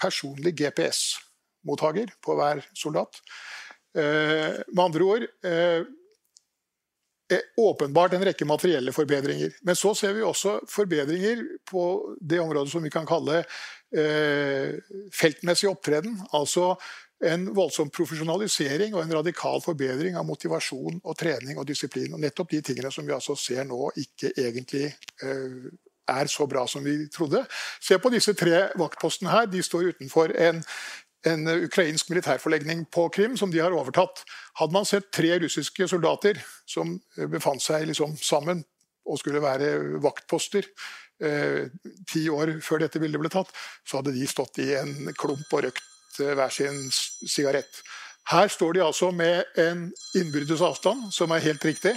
[0.01, 3.23] Personlig GPS-mottaker på hver soldat.
[3.95, 5.23] med andre ord
[7.57, 9.51] åpenbart en rekke materielle forbedringer.
[9.63, 13.45] Men så ser vi også forbedringer på det området som vi kan kalle Eh,
[13.89, 16.19] feltmessig opptreden.
[16.37, 16.75] Altså
[17.25, 22.13] en voldsom profesjonalisering og en radikal forbedring av motivasjon og trening og disiplin.
[22.15, 24.93] Og nettopp de tingene som vi altså ser nå ikke egentlig
[25.25, 25.67] uh,
[26.09, 27.43] er så bra som vi trodde.
[27.83, 29.51] Se på disse tre vaktpostene her.
[29.51, 30.63] De står utenfor en,
[31.27, 34.23] en ukrainsk militærforlegning på Krim som de har overtatt.
[34.61, 36.97] Hadde man sett tre russiske soldater som
[37.35, 38.63] befant seg liksom sammen
[39.09, 41.08] og skulle være vaktposter Eh,
[42.09, 43.51] ti år før dette bildet ble tatt,
[43.87, 47.83] så hadde de stått i en klump og røkt eh, hver sin sigarett.
[48.29, 49.87] Her står de altså med en
[50.19, 51.95] innbyrdes avstand, som er helt riktig.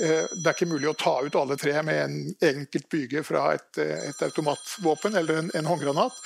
[0.00, 2.16] Eh, det er ikke mulig å ta ut alle tre med en
[2.52, 6.22] enkelt byge fra et, et automatvåpen eller en, en, håndgranat.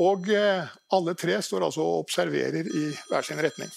[0.00, 0.28] Og
[0.94, 3.72] alle tre står altså og observerer i hver sin retning.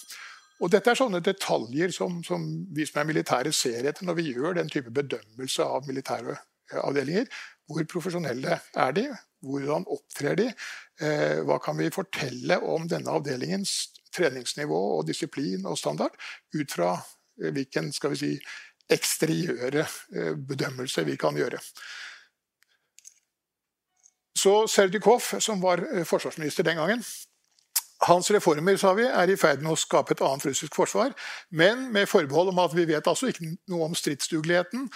[0.62, 4.28] Og Dette er sånne detaljer som, som vi som er militære ser etter når vi
[4.30, 6.36] gjør den type bedømmelse av militære
[6.82, 7.26] avdelinger.
[7.66, 9.06] Hvor profesjonelle er de?
[9.44, 10.46] Hvordan opptrer de?
[11.00, 13.74] Eh, hva kan vi fortelle om denne avdelingens
[14.14, 16.16] treningsnivå og disiplin og standard
[16.54, 16.92] ut fra
[17.40, 18.32] eh, hvilken skal vi si,
[18.92, 21.60] eksteriøre eh, bedømmelse vi kan gjøre.
[24.36, 27.04] Så Serdjukov, som var forsvarsminister den gangen,
[28.04, 31.14] hans reformer sa vi, er i ferd med å skape et annet russisk forsvar,
[31.50, 34.90] men med forbehold om at vi vet altså ikke noe om stridsdugeligheten,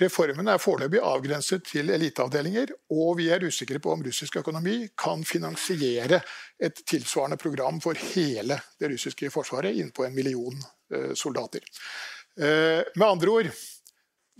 [0.00, 5.24] reformen er foreløpig avgrenset til eliteavdelinger, og vi er usikre på om russisk økonomi kan
[5.24, 6.20] finansiere
[6.62, 10.58] et tilsvarende program for hele det russiske forsvaret innpå en million
[10.94, 11.64] eh, soldater.
[12.38, 13.50] Eh, med andre ord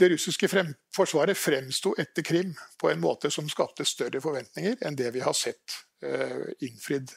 [0.00, 0.48] det russiske
[0.96, 5.36] forsvaret fremsto etter Krim på en måte som skapte større forventninger enn det vi har
[5.36, 5.82] sett
[6.64, 7.12] innfridd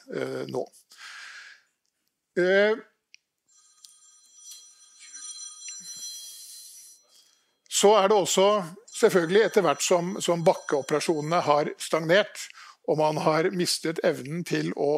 [0.51, 0.61] nå.
[7.75, 8.49] Så er det også
[8.95, 12.45] selvfølgelig etter hvert som, som bakkeoperasjonene har stagnert,
[12.85, 14.91] og man har mistet evnen til å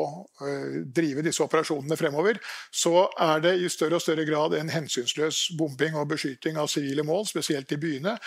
[0.44, 0.50] ø,
[0.92, 2.40] drive disse operasjonene fremover,
[2.76, 7.06] så er det i større og større grad en hensynsløs bombing og beskyting av sivile
[7.08, 8.18] mål, spesielt i byene.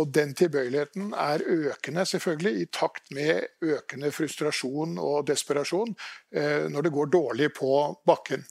[0.00, 6.88] Og den tilbøyeligheten er økende selvfølgelig i takt med økende frustrasjon og desperasjon ø, når
[6.88, 7.76] det går dårlig på
[8.08, 8.48] bakken.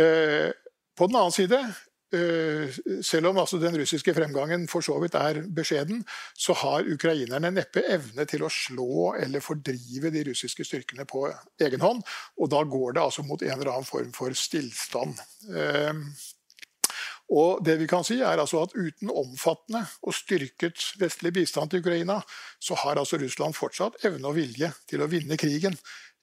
[0.00, 0.48] Uh,
[0.96, 5.42] på den annen side Eh, selv om altså den russiske fremgangen for så vidt er
[5.54, 6.02] beskjeden,
[6.34, 11.28] så har ukrainerne neppe evne til å slå eller fordrive de russiske styrkene på
[11.62, 12.02] egen hånd.
[12.40, 15.22] Og da går det altså mot en eller annen form for stillstand.
[15.54, 16.04] Eh,
[17.30, 21.84] og det vi kan si er altså at Uten omfattende og styrket vestlig bistand til
[21.84, 22.18] Ukraina,
[22.58, 25.78] så har altså Russland fortsatt evne og vilje til å vinne krigen.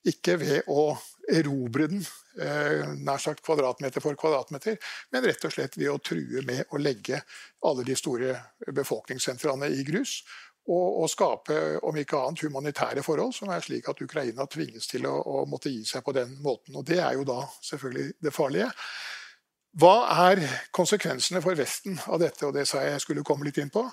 [0.07, 0.91] Ikke ved å
[1.31, 4.77] erobre den Eh, nær sagt kvadratmeter for kvadratmeter,
[5.13, 7.21] men rett og slett ved å true med å legge
[7.65, 8.35] alle de store
[8.75, 10.21] befolkningssentrene i grus.
[10.67, 15.05] Og, og, skape om ikke annet humanitære forhold som er slik at Ukraina tvinges til
[15.07, 16.75] å, å måtte gi seg på den måten.
[16.75, 18.67] Og Det er jo da selvfølgelig det farlige.
[19.77, 20.39] Hva er
[20.73, 22.47] konsekvensene for Vesten av dette?
[22.47, 23.83] og Det sa jeg jeg skulle komme litt inn på.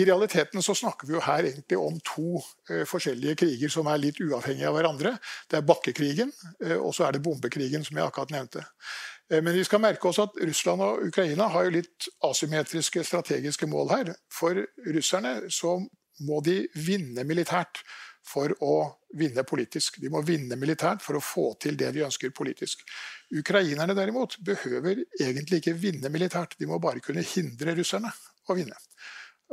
[0.00, 4.00] I realiteten så snakker vi jo her egentlig om to uh, forskjellige kriger som er
[4.00, 5.12] litt uavhengige av hverandre.
[5.50, 6.32] Det er bakkekrigen,
[6.64, 8.64] uh, og så er det bombekrigen, som jeg akkurat nevnte.
[9.28, 13.68] Uh, men vi skal merke oss at Russland og Ukraina har jo litt asymmetriske strategiske
[13.68, 14.14] mål her.
[14.32, 15.76] For russerne så
[16.24, 17.84] må de vinne militært
[18.26, 18.76] for å
[19.16, 20.00] vinne politisk.
[20.02, 22.82] De må vinne militært for å få til det de ønsker politisk.
[23.38, 28.10] Ukrainerne derimot behøver egentlig ikke vinne militært, de må bare kunne hindre russerne
[28.50, 28.76] å vinne.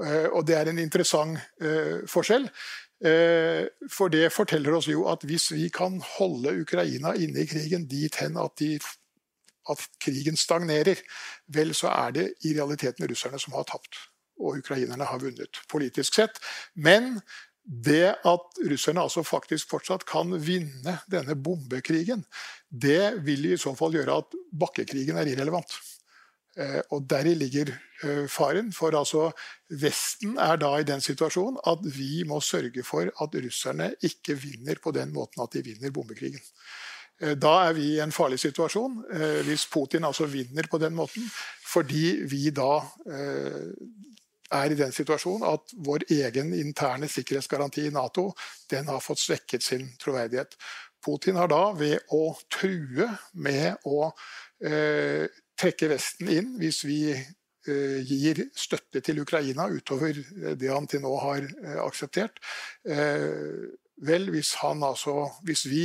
[0.02, 2.48] Eh, og det er en interessant uh, forskjell.
[3.04, 7.86] Uh, for det forteller oss jo at hvis vi kan holde Ukraina inne i krigen
[7.92, 8.78] dit hen at, de,
[9.70, 11.02] at krigen stagnerer,
[11.54, 14.00] vel så er det i realiteten russerne som har tapt.
[14.42, 16.40] Og ukrainerne har vunnet politisk sett.
[16.74, 17.20] Men
[17.64, 22.26] det at russerne altså faktisk fortsatt kan vinne denne bombekrigen,
[22.68, 25.72] det vil i så fall gjøre at bakkekrigen er irrelevant.
[26.54, 28.70] Eh, og deri ligger eh, faren.
[28.76, 29.30] For altså
[29.82, 34.82] Vesten er da i den situasjonen at vi må sørge for at russerne ikke vinner
[34.84, 36.44] på den måten at de vinner bombekrigen.
[37.22, 39.02] Eh, da er vi i en farlig situasjon,
[39.48, 41.26] hvis Putin altså vinner på den måten.
[41.74, 42.84] Fordi vi da
[44.54, 48.30] er i den situasjonen at vår egen interne sikkerhetsgaranti i Nato
[48.72, 50.58] den har fått svekket sin troverdighet.
[51.04, 54.12] Putin har da, ved å true med å
[54.64, 55.28] eh,
[55.60, 60.20] trekke Vesten inn hvis vi eh, gir støtte til Ukraina utover
[60.56, 62.42] det han til nå har eh, akseptert
[62.88, 63.72] eh,
[64.04, 65.84] Vel, hvis, altså, hvis, vi,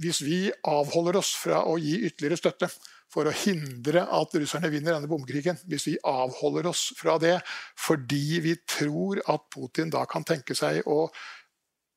[0.00, 2.70] hvis vi avholder oss fra å gi ytterligere støtte,
[3.10, 5.58] for å hindre at russerne vinner denne bomkrigen.
[5.66, 7.36] Hvis vi avholder oss fra det
[7.78, 11.04] fordi vi tror at Putin da kan tenke seg å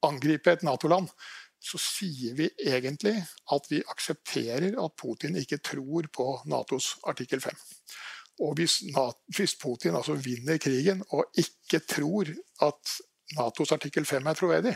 [0.03, 1.09] angripe et Nato-land,
[1.63, 3.15] så sier vi egentlig
[3.55, 7.55] at vi aksepterer at Putin ikke tror på Natos artikkel 5.
[8.43, 8.81] Og hvis,
[9.37, 12.33] hvis Putin altså vinner krigen og ikke tror
[12.65, 12.97] at
[13.37, 14.75] Natos artikkel 5 er troverdig,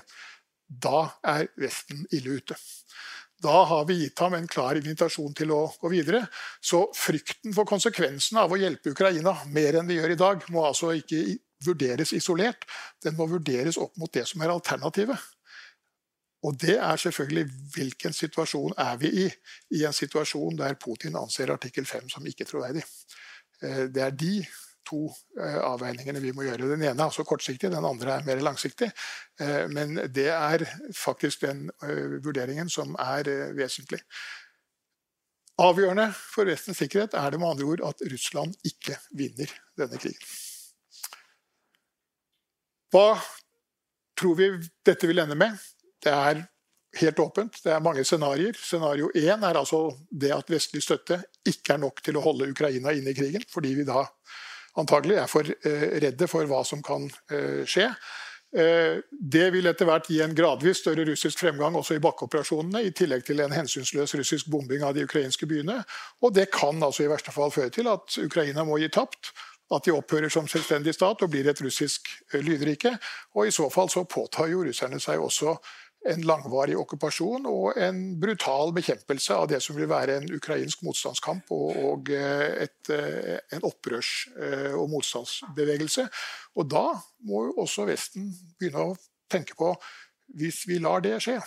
[0.67, 2.55] da er Vesten ille ute.
[3.43, 6.23] Da har vi gitt ham en klar invitasjon til å gå videre.
[6.61, 10.65] Så frykten for konsekvensene av å hjelpe Ukraina mer enn vi gjør i dag, må
[10.65, 12.65] altså ikke vurderes isolert.
[13.03, 15.21] Den må vurderes opp mot det som er alternativet.
[16.45, 19.27] Og det er selvfølgelig hvilken situasjon er vi i?
[19.77, 22.85] I en situasjon der Putin anser artikkel 5 som ikke troverdig.
[23.61, 24.33] Eh, det er de
[24.87, 25.03] to
[25.39, 26.71] eh, avveiningene vi må gjøre.
[26.71, 28.89] Den ene er også kortsiktig, den andre er mer langsiktig.
[29.43, 34.01] Eh, men det er faktisk den eh, vurderingen som er vesentlig.
[35.57, 40.35] Avgjørende for Vestens sikkerhet er det med andre ord at Russland ikke vinner denne krigen.
[42.93, 43.17] Hva
[44.17, 44.51] tror vi
[44.85, 45.57] dette vil ende med?
[46.03, 46.45] Det er
[47.01, 47.57] helt åpent.
[47.63, 48.57] Det er mange scenarioer.
[48.61, 52.93] Scenario én er altså det at vestlig støtte ikke er nok til å holde Ukraina
[52.95, 54.05] inne i krigen, fordi vi da
[54.77, 57.89] antagelig er for eh, redde for hva som kan eh, skje.
[58.57, 62.93] Eh, det vil etter hvert gi en gradvis større russisk fremgang også i bakkeoperasjonene, i
[62.95, 65.81] tillegg til en hensynsløs russisk bombing av de ukrainske byene.
[66.23, 69.33] Og det kan altså i verste fall føre til at Ukraina må gi tapt.
[69.67, 72.93] At de opphører som selvstendig stat og blir et russisk lydrike.
[73.35, 75.57] Og i så fall så påtar jo russerne seg også
[76.11, 81.51] en langvarig okkupasjon og en brutal bekjempelse av det som vil være en ukrainsk motstandskamp
[81.55, 86.07] og, og eh, et, eh, en opprørs- eh, og motstandsbevegelse.
[86.57, 86.85] Og da
[87.27, 88.97] må jo også Vesten begynne å
[89.31, 89.73] tenke på
[90.37, 91.37] hvis vi lar det skje,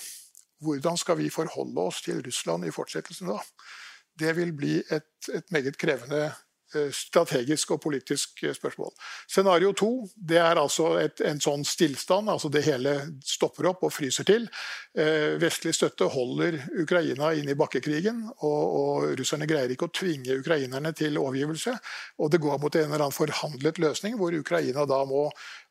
[0.64, 3.40] hvordan skal vi forholde oss til Russland i fortsettelsen da?
[4.20, 6.30] Det vil bli et, et meget krevende
[6.94, 8.92] strategisk og politisk eh, spørsmål.
[9.28, 12.94] Scenario to det er altså et, en sånn stillstand, altså det hele
[13.26, 14.48] stopper opp og fryser til.
[14.98, 20.40] Eh, vestlig støtte holder Ukraina inne i bakkekrigen, og, og, russerne greier ikke å tvinge
[20.40, 21.76] ukrainerne til overgivelse.
[22.20, 25.28] Og det går mot en eller annen forhandlet løsning, hvor Ukraina da må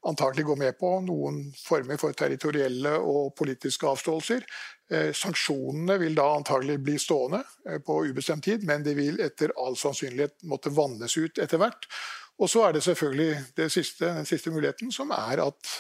[0.08, 4.46] antagelig gå med på noen former for territorielle og politiske avståelser.
[4.90, 9.54] Eh, sanksjonene vil da antagelig bli stående eh, på ubestemt tid, men de vil etter
[9.62, 11.86] all sannsynlighet måtte vannes ut etter hvert.
[12.42, 15.76] Og så er det selvfølgelig siste, den siste muligheten, som er at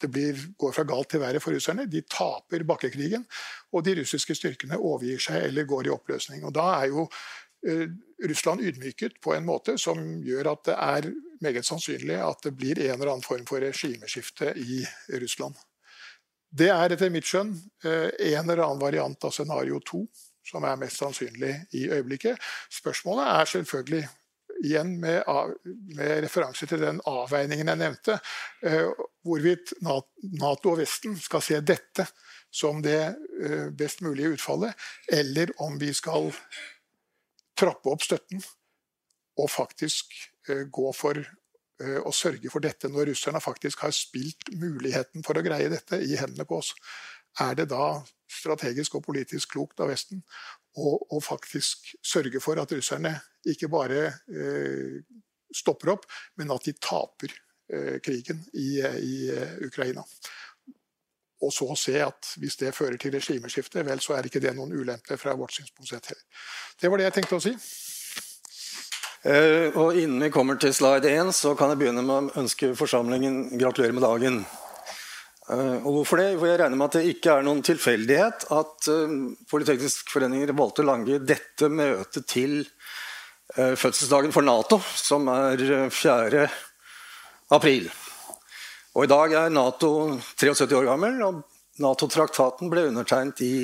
[0.00, 1.86] det blir, går fra galt til verre for russerne.
[1.86, 3.26] De taper bakkekrigen,
[3.70, 6.42] og de russiske styrkene overgir seg eller går i oppløsning.
[6.48, 7.06] Og Da er jo
[7.68, 7.86] eh,
[8.26, 11.12] Russland ydmyket på en måte som gjør at det er
[11.44, 14.82] meget sannsynlig at det blir en eller annen form for regimeskifte i
[15.22, 15.54] Russland.
[16.50, 17.52] Det er etter mitt skjønn
[17.86, 20.02] eh, en eller annen variant av scenario to
[20.46, 22.40] som er mest sannsynlig i øyeblikket.
[22.74, 24.02] Spørsmålet er selvfølgelig
[24.64, 25.22] igjen med,
[25.94, 28.18] med referanse til den avveiningen jeg nevnte,
[28.66, 28.90] eh,
[29.24, 32.08] hvorvidt Nato og Vesten skal se dette
[32.50, 34.74] som det eh, best mulige utfallet,
[35.06, 36.32] eller om vi skal
[37.60, 38.42] trappe opp støtten
[39.40, 40.16] og faktisk
[40.72, 41.20] gå for
[41.80, 46.00] å eh, sørge for dette når russerne faktisk har spilt muligheten for å greie dette
[46.04, 46.74] i hendene på oss.
[47.40, 50.22] Er det da strategisk og politisk klokt av Vesten
[50.78, 53.14] å, å faktisk sørge for at russerne
[53.48, 55.00] ikke bare eh,
[55.54, 56.06] stopper opp,
[56.38, 57.32] men at de taper
[57.72, 60.04] eh, krigen i, i uh, Ukraina?
[61.40, 64.74] Og så se at hvis det fører til regimeskifte, vel, så er ikke det noen
[64.76, 66.44] ulempe fra vårt synspunkt sett heller.
[66.76, 67.54] Det var det jeg tenkte å si.
[69.20, 72.72] Eh, og Innen vi kommer til slide 1, så kan jeg begynne med å ønske
[72.76, 74.38] forsamlingen gratulerer med dagen.
[75.50, 76.30] Eh, og hvorfor det?
[76.40, 79.12] For Jeg regner med at det ikke er noen tilfeldighet at eh,
[79.50, 82.62] Politeknisk foreninger valgte å lage dette møtet til
[83.50, 85.58] fødselsdagen for Nato, som er
[85.90, 86.44] 4.
[87.50, 87.88] april.
[88.94, 89.90] Og I dag er Nato
[90.38, 91.42] 73 år gammel, og
[91.82, 93.54] Nato-traktaten ble undertegnet i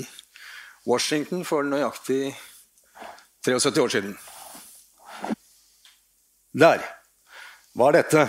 [0.91, 2.35] Washington for nøyaktig
[3.47, 4.19] 73 år siden.
[6.57, 6.81] Der.
[7.77, 8.23] Hva er dette?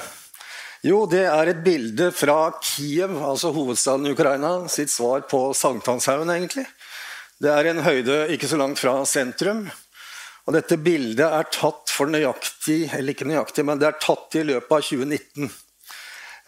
[0.83, 6.33] Jo, det er et bilde fra Kiev, altså hovedstaden i Ukraina, sitt svar på Sankthanshaugen,
[6.33, 6.65] egentlig.
[7.39, 9.63] Det er en høyde ikke så langt fra sentrum.
[10.43, 14.43] Og dette bildet er tatt for nøyaktig, eller ikke nøyaktig, men det er tatt i
[14.49, 15.47] løpet av 2019.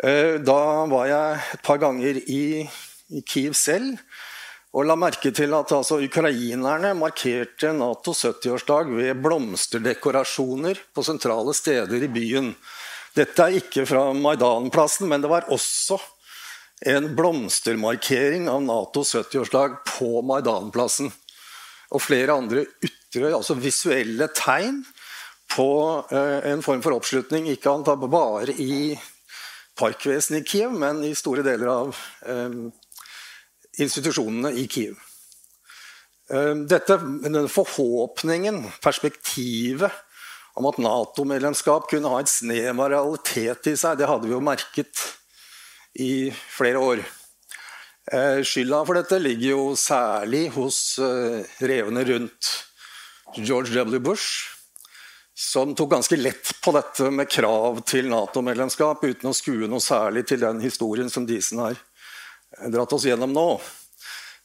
[0.04, 0.60] Eh, da
[0.92, 2.44] var jeg et par ganger i,
[3.08, 4.04] i Kiev selv
[4.70, 12.06] og la merke til at altså, ukrainerne markerte Natos 70-årsdag ved blomsterdekorasjoner på sentrale steder
[12.06, 12.52] i byen.
[13.18, 15.98] Dette er ikke fra Maidanplassen, men det var også
[16.88, 21.10] en blomstermarkering av Natos 70-årsdag på Maidanplassen.
[21.90, 24.84] Og flere andre ytre, altså visuelle tegn
[25.50, 25.72] på
[26.14, 27.74] eh, en form for oppslutning, ikke
[28.06, 28.94] bare i
[29.80, 31.98] parkvesenet i Kiev, men i store deler av
[32.30, 32.70] eh,
[33.84, 35.00] institusjonene i Kiev.
[36.30, 39.92] Eh, dette, denne forhåpningen, perspektivet
[40.60, 44.44] om at Nato-medlemskap kunne ha et snev av realitet i seg, det hadde vi jo
[44.44, 45.06] merket
[45.98, 47.04] i flere år.
[48.12, 52.54] Eh, skylda for dette ligger jo særlig hos eh, revene rundt
[53.38, 54.00] George W.
[54.02, 54.50] Bush,
[55.34, 60.28] som tok ganske lett på dette med krav til Nato-medlemskap, uten å skue noe særlig
[60.30, 61.80] til den historien som Disen har
[62.74, 63.48] dratt oss gjennom nå.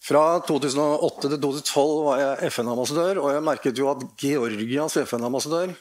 [0.05, 5.73] Fra 2008 til 2012 var jeg FN-ambassadør, og jeg merket jo at Georgias FN-ambassadør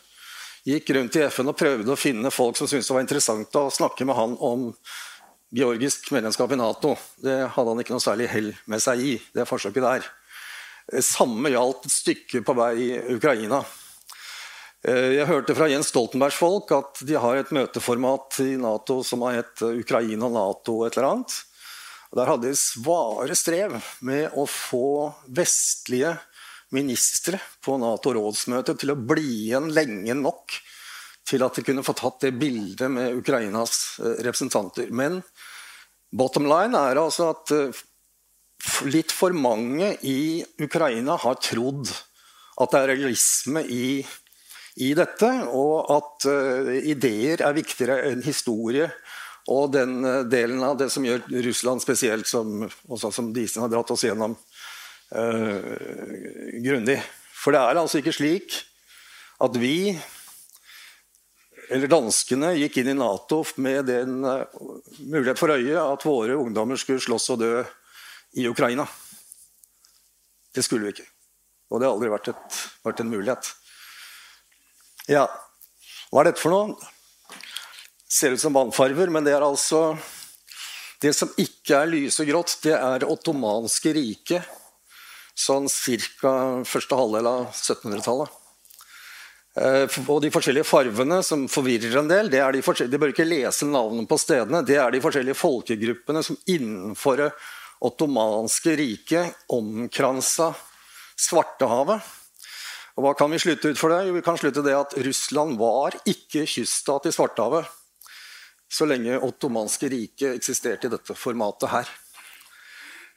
[0.63, 3.67] gikk rundt i FN og prøvde å finne folk som syntes det var interessant å
[3.73, 4.69] snakke med han om
[5.53, 6.95] georgisk medlemskap i Nato.
[7.19, 10.07] Det hadde han ikke noe særlig hell med seg i, det forsøket der.
[11.03, 13.61] Samme gjaldt et stykke på vei i Ukraina.
[14.83, 19.37] Jeg hørte fra Jens Stoltenbergs folk at de har et møteformat i Nato som har
[19.37, 21.37] hett Ukraina, Nato et eller annet.
[22.13, 26.11] Og der hadde de svare strev med å få vestlige
[26.73, 30.53] ministre på Nato-rådsmøtet til å bli igjen lenge nok
[31.25, 34.91] til at de kunne få tatt det bildet med Ukrainas eh, representanter.
[34.93, 35.23] Men
[36.13, 37.81] bottom line er altså at eh,
[38.93, 41.89] litt for mange i Ukraina har trodd
[42.61, 44.03] at det er realisme i,
[44.85, 48.91] i dette, og at uh, ideer er viktigere enn historie
[49.51, 53.71] og den eh, delen av det som gjør Russland spesielt, som, også som Disen har
[53.71, 54.37] dratt oss gjennom
[55.15, 55.73] uh,
[56.63, 56.99] grundig.
[57.35, 58.55] For det er altså ikke slik
[59.43, 59.91] at vi,
[61.67, 64.45] eller danskene, gikk inn i Nato med den uh,
[65.01, 67.55] mulighet for øye at våre ungdommer skulle slåss og dø
[68.39, 68.87] i Ukraina.
[70.55, 71.09] Det skulle vi ikke.
[71.73, 73.51] Og det har aldri vært, et, vært en mulighet.
[75.11, 75.27] Ja,
[76.13, 76.91] Hva er dette for noe?
[78.13, 79.95] Ser ut som vannfarver, men det er altså
[81.01, 84.45] Det som ikke er lysegrått, det er det ottomanske riket.
[85.33, 86.61] Sånn ca.
[86.63, 88.37] første halvdel av 1700-tallet.
[89.57, 93.27] Eh, og de forskjellige farvene som forvirrer en del, det er de, de bør ikke
[93.27, 94.63] lese navnene på stedene.
[94.63, 97.29] Det er de forskjellige folkegruppene som innenfor det
[97.83, 100.53] ottomanske riket omkransa
[101.19, 102.13] Svartehavet.
[102.95, 104.05] Og Hva kan vi slutte ut for det?
[104.07, 107.81] Jo, vi kan slutte det at Russland var ikke kyststat i Svartehavet
[108.73, 111.91] så lenge ottomanske riket eksisterte i dette formatet her.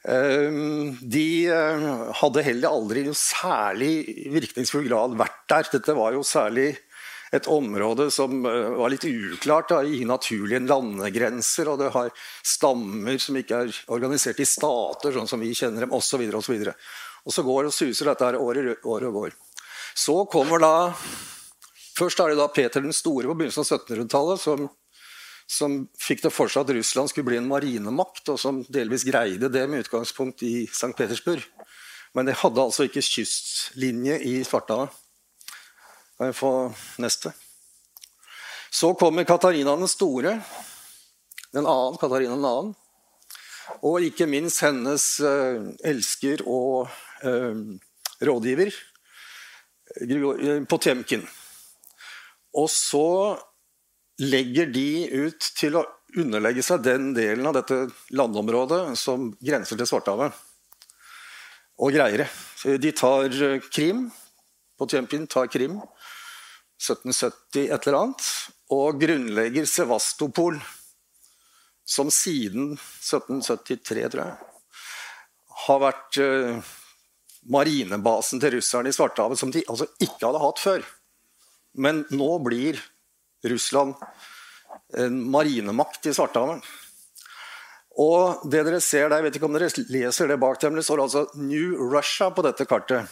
[0.07, 1.87] Ehm, de eh,
[2.21, 3.93] hadde heller aldri i særlig
[4.35, 5.71] virkningsfull grad vært der.
[5.73, 6.69] Dette var jo særlig
[7.35, 9.73] et område som eh, var litt uklart.
[9.73, 12.13] da, i naturlige landegrenser, og det har
[12.47, 16.23] stammer som ikke er organisert i stater, sånn som vi kjenner dem, osv.
[16.31, 16.73] Og, så og,
[17.27, 19.41] og så går og suser dette her år, år og går.
[19.97, 20.77] Så kommer da
[21.97, 24.67] Først er det da Peter den store på begynnelsen av 1700-tallet som
[25.47, 29.51] som fikk det for seg at Russland skulle bli en marinemakt, og som delvis greide
[29.53, 30.93] det med utgangspunkt i St.
[30.99, 31.45] Petersburg.
[32.17, 34.95] Men det hadde altså ikke kystlinje i Svartehavet.
[36.17, 36.53] Kan jeg få
[37.03, 37.33] neste?
[38.73, 40.39] Så kommer Katarina den store.
[41.53, 42.75] Den annen, Katarina den annen.
[43.85, 46.89] Og ikke minst hennes uh, elsker og
[47.27, 47.77] uh,
[48.25, 48.73] rådgiver
[50.01, 51.27] uh, Potemkin.
[52.57, 53.37] Og så
[54.23, 54.89] legger de
[55.27, 55.85] ut til å
[56.17, 57.87] underlegge seg den delen av dette
[58.17, 60.33] landområdet som grenser til Svartehavet.
[61.77, 62.79] Og greier det.
[62.81, 64.07] De tar eh, Krim.
[64.81, 65.77] Potemkin tar Krim.
[66.81, 68.31] 1770 et eller annet.
[68.73, 70.59] Og grunnlegger Sevastopol,
[71.87, 74.49] som siden 1773, tror jeg,
[75.67, 76.73] har vært uh,
[77.53, 80.89] marinebasen til russerne i Svartehavet, som de altså ikke hadde hatt før.
[81.79, 82.81] Men nå blir
[83.53, 83.95] Russland
[84.95, 86.65] en marinemakt i Svartehavet.
[87.97, 90.85] Og det dere ser der, Jeg vet ikke om dere leser det bak dem, det
[90.85, 93.09] står altså New Russia på dette kartet.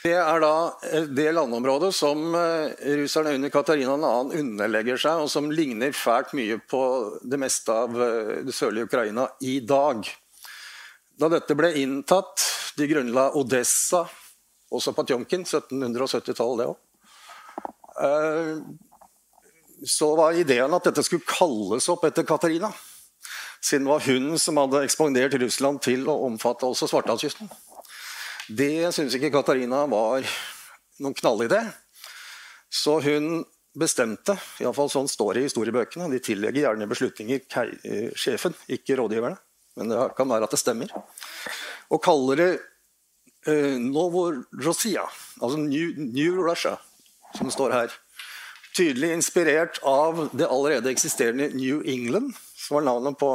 [0.00, 0.72] Det er da
[1.12, 4.32] det landområdet som eh, russerne under Katarina 2.
[4.40, 6.80] underlegger seg, og som ligner fælt mye på
[7.20, 10.08] det meste av eh, det sørlige Ukraina i dag.
[11.20, 12.46] Da dette ble inntatt,
[12.78, 14.06] de grunnla Odessa,
[14.72, 16.78] også på 1770-tallet det òg
[19.86, 22.72] så var ideen at dette skulle kalles opp etter Katarina.
[23.60, 27.50] Siden det var hun som hadde ekspandert Russland til å omfatte også Svartehavskysten.
[28.48, 30.24] Det syntes ikke Katarina var
[31.00, 31.60] noen knallidé.
[32.70, 33.44] Så hun
[33.78, 37.42] bestemte, iallfall sånn står det i historiebøkene, de tillegger gjerne beslutninger
[37.86, 39.38] eh, sjefen, ikke rådgiverne,
[39.78, 40.90] men det kan være at det stemmer,
[41.90, 42.50] og kaller det
[43.46, 45.06] uh, Novorossiya,
[45.38, 46.76] altså New, New Russia,
[47.38, 47.94] som står her.
[48.80, 53.28] Tydelig inspirert av det allerede eksisterende New England, som var navnet på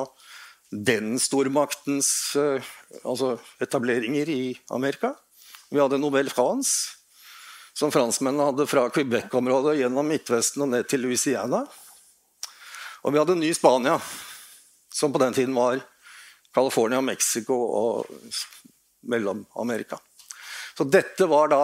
[0.71, 2.63] den stormaktens uh,
[3.03, 5.11] altså etableringer i Amerika.
[5.69, 6.97] Vi hadde Nobel France,
[7.77, 11.61] som franskmennene hadde fra Quebec-området gjennom Midtvesten og ned til Louisiana.
[13.05, 13.99] Og vi hadde Ny Spania,
[14.89, 15.77] som på den tiden var
[16.57, 18.09] California, Mexico og
[19.13, 20.01] Mellom-Amerika.
[20.73, 21.63] Så dette var da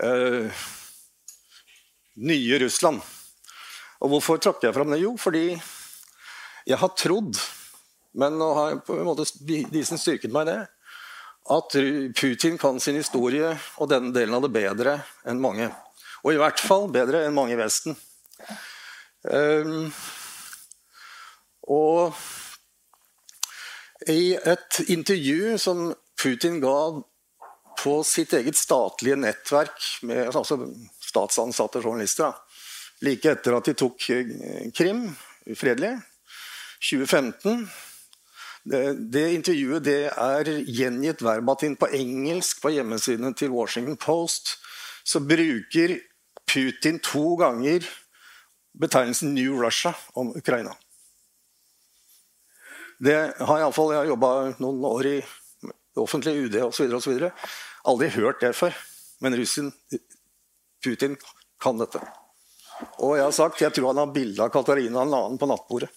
[0.00, 0.68] uh,
[2.16, 3.00] nye Russland.
[4.00, 5.02] Og hvorfor trakk jeg fram det?
[5.02, 5.54] Jo, fordi
[6.66, 7.38] jeg har trodd,
[8.18, 10.60] men nå har på en måte Disen styrket meg det,
[11.50, 11.76] at
[12.16, 14.98] Putin kan sin historie og denne delen av det bedre
[15.28, 15.70] enn mange.
[16.24, 17.96] Og i hvert fall bedre enn mange i Vesten.
[19.24, 19.90] Um,
[21.70, 22.16] og
[24.08, 25.90] i et intervju som
[26.20, 26.76] Putin ga
[27.80, 30.58] på sitt eget statlige nettverk med altså
[31.10, 32.30] statsansatte journalister.
[32.30, 33.06] Da.
[33.06, 35.06] Like etter at de tok eh, Krim
[35.50, 35.94] ufredelig,
[36.90, 37.68] 2015.
[38.70, 38.82] Det,
[39.12, 44.58] det intervjuet det er gjengitt verbatim på engelsk på hjemmesidene til Washington Post.
[45.04, 45.96] Så bruker
[46.50, 47.86] Putin to ganger
[48.80, 50.76] betegnelsen 'New Russia' om Ukraina.
[53.00, 54.30] Det har iallfall jeg har jobba
[54.60, 55.16] noen år i
[55.96, 57.30] offentlig UD osv.
[57.88, 58.76] Aldri hørt det før.
[59.20, 59.72] Men russen,
[60.84, 61.16] Putin
[61.60, 62.00] kan dette.
[63.00, 65.90] Og jeg har sagt jeg tror han har bilde av Katarina en annen på nattbordet.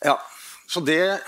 [0.00, 0.16] Ja,
[0.66, 1.20] så det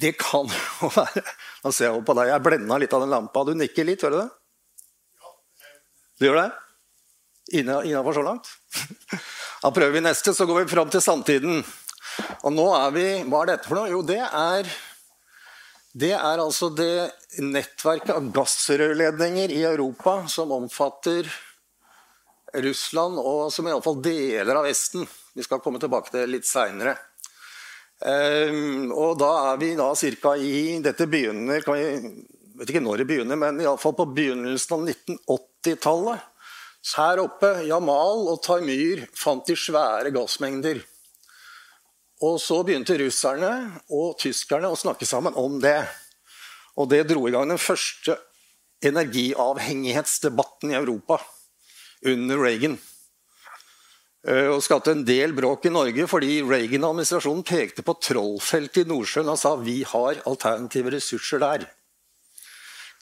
[0.00, 0.46] Det kan
[0.80, 1.24] jo være
[1.64, 2.30] Nå ser jeg på deg.
[2.30, 3.42] Jeg blenda litt av den lampa.
[3.44, 4.28] Du nikker litt, gjør du det?
[6.20, 6.50] Du gjør det?
[7.60, 8.48] Innafor så langt?
[9.60, 11.58] Da prøver vi neste, så går vi fram til samtiden.
[12.48, 13.90] Og nå er vi Hva er dette for noe?
[13.92, 14.70] Jo, det er
[15.90, 17.10] Det er altså det
[17.42, 21.26] nettverket av gassrørledninger i Europa som omfatter
[22.62, 25.02] Russland og som iallfall deler av Vesten.
[25.34, 26.94] Vi skal komme tilbake til det litt seinere.
[28.94, 29.90] Og da er vi da
[30.22, 30.36] ca.
[30.38, 32.14] i Dette begynner kan vi,
[32.60, 36.28] vet ikke når det begynner, men iallfall på begynnelsen av 1980-tallet.
[36.94, 40.80] Her oppe, Jamal og Taimyr fant de svære gassmengder.
[42.20, 45.78] Og så begynte russerne og tyskerne å snakke sammen om det.
[46.76, 48.18] Og det dro i gang den første
[48.84, 51.20] energiavhengighetsdebatten i Europa
[52.08, 52.78] under Reagan.
[54.28, 59.32] Eh, og skapte en del bråk i Norge fordi Reagan-administrasjonen pekte på Trollfeltet i Nordsjøen
[59.32, 61.64] og sa vi har alternative ressurser der.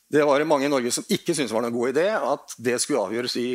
[0.08, 2.78] Det var det mange i Norge som ikke syntes var noen god idé at det
[2.80, 3.48] skulle avgjøres i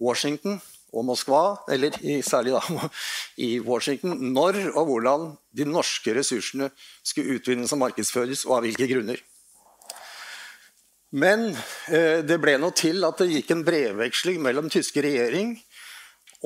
[0.00, 0.60] Washington
[0.90, 1.94] og Moskva, eller
[2.26, 2.88] særlig da
[3.48, 5.26] i Washington, når og hvordan
[5.56, 6.70] de norske ressursene
[7.02, 9.20] skulle utvinnes og markedsføres, og av hvilke grunner.
[11.10, 11.50] Men
[11.90, 15.56] eh, det ble nå til at det gikk en brevveksling mellom tyske regjering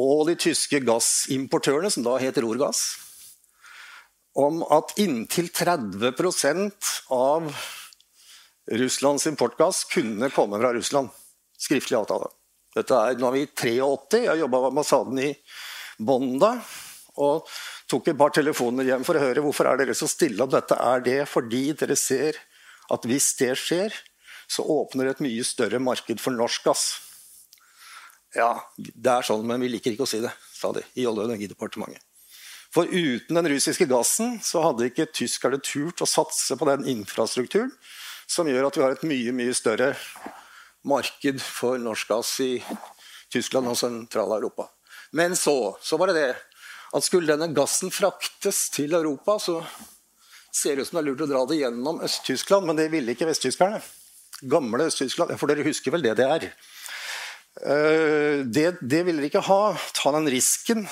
[0.00, 2.96] og de tyske gassimportørene, som da het Rorgass,
[4.34, 7.52] om at inntil 30% av
[8.80, 11.12] Russlands importgass kunne komme fra Russland.
[11.60, 12.32] Skriftlig avtale.
[12.74, 14.24] Dette er, nå er vi i 83.
[14.26, 15.30] Jeg jobba ved ambassaden i
[15.98, 16.56] Bonda.
[17.22, 17.46] Og
[17.90, 20.74] tok et par telefoner hjem for å høre hvorfor er dere så stille om dette.
[20.74, 22.40] Er det fordi dere ser
[22.92, 23.94] at hvis det skjer,
[24.50, 26.88] så åpner det et mye større marked for norsk gass?
[28.34, 31.22] Ja, det er sånn, men vi liker ikke å si det, sa de i Olje-
[31.22, 32.02] og energidepartementet.
[32.74, 37.70] For uten den russiske gassen så hadde ikke tyskerne turt å satse på den infrastrukturen
[38.26, 39.92] som gjør at vi har et mye, mye større
[40.84, 42.52] marked for norsk gass i
[43.32, 44.68] Tyskland og Sentral-Europa.
[45.16, 46.30] Men så, så var det det
[46.94, 49.58] at skulle denne gassen fraktes til Europa, så
[50.54, 53.14] ser det ut som det er lurt å dra det gjennom Øst-Tyskland, men det ville
[53.14, 53.80] ikke vesttyskerne.
[54.50, 56.46] Gamle Øst-Tyskland, for dere husker vel det det er.
[57.62, 59.74] Eh, det, det ville de ikke ha.
[59.96, 60.86] Ta den risken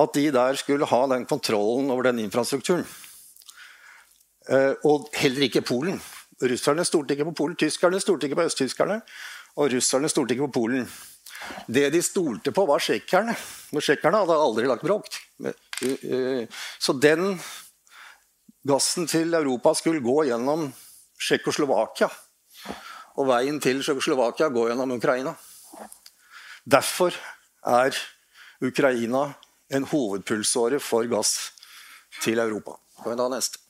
[0.00, 2.84] at de der skulle ha den kontrollen over den infrastrukturen.
[4.50, 6.00] Eh, og heller ikke Polen.
[6.40, 9.00] Russerne stolte ikke på Polen, tyskerne stolte ikke på østtyskerne,
[9.60, 10.86] og russerne stolte ikke på Polen.
[11.68, 13.34] Det de stolte på, var tsjekkerne.
[13.72, 15.08] Men tsjekkerne hadde aldri lagt bråk.
[16.78, 17.38] Så den
[18.68, 20.68] gassen til Europa skulle gå gjennom
[21.20, 22.10] Tsjekkoslovakia.
[23.20, 25.34] Og veien til Tsjekkoslovakia går gjennom Ukraina.
[26.64, 27.16] Derfor
[27.66, 27.96] er
[28.60, 29.30] Ukraina
[29.72, 31.50] en hovedpulsåre for gass
[32.20, 32.76] til Europa.
[33.00, 33.69] Kan vi ta neste?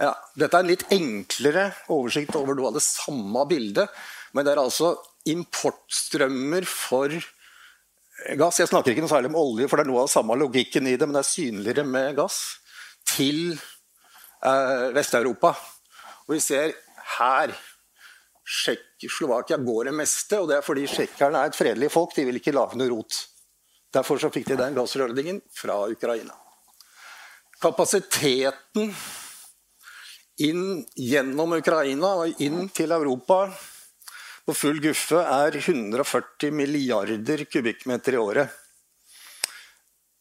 [0.00, 3.90] Ja, dette er en litt enklere oversikt over noe av det samme bildet.
[4.34, 4.96] Men det er altså
[5.30, 7.14] importstrømmer for
[8.38, 8.58] gass.
[8.60, 10.96] Jeg snakker ikke noe særlig om olje, for det er noe av samme logikken i
[10.98, 12.40] det, men det er synligere med gass
[13.14, 15.54] til eh, Vest-Europa.
[16.26, 16.74] Og vi ser
[17.18, 17.54] her
[18.44, 22.12] Tsjekkoslovakia går det meste, og det er fordi tsjekkerne er et fredelig folk.
[22.16, 23.22] De vil ikke lage noe rot.
[23.94, 26.34] Derfor så fikk de den gassrørledningen fra Ukraina.
[27.62, 28.90] Kapasiteten
[30.42, 33.46] inn gjennom Ukraina og inn til Europa
[34.44, 38.48] på full guffe er 140 milliarder kubikkmeter i året.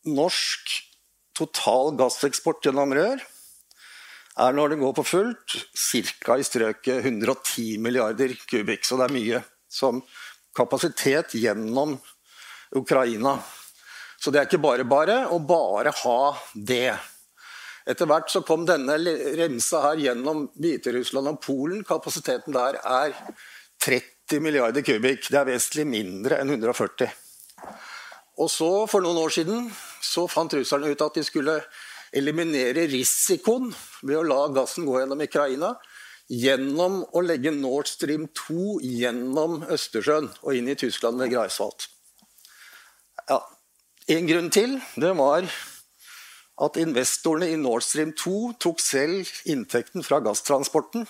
[0.08, 0.78] Norsk
[1.36, 3.24] total gasseksport gjennom rør
[4.44, 6.38] er når det går på fullt, ca.
[6.38, 8.86] i strøket 110 milliarder kubikk.
[8.86, 10.02] Så det er mye som
[10.56, 11.98] kapasitet gjennom
[12.74, 13.38] Ukraina.
[14.18, 16.20] Så det er ikke bare bare å bare ha
[16.56, 16.96] det.
[17.90, 18.96] Etter hvert så kom denne
[19.38, 21.84] remsa her gjennom Hviterussland og Polen.
[21.88, 23.16] Kapasiteten der er
[23.84, 25.28] 30 milliarder kubikk.
[25.28, 27.12] Det er vesentlig mindre enn 140.
[28.42, 29.68] Og så, for noen år siden,
[30.02, 31.60] så fant russerne ut at de skulle
[32.14, 33.72] eliminere risikoen
[34.02, 35.74] ved å la gassen gå gjennom Ukraina
[36.32, 41.88] gjennom å legge Nord Stream 2 gjennom Østersjøen og inn i Tyskland ved Greifswald.
[43.30, 43.40] Ja,
[44.16, 45.48] en grunn til det var
[46.62, 51.08] at investorene i Nord Stream 2 tok selv inntekten fra gasstransporten,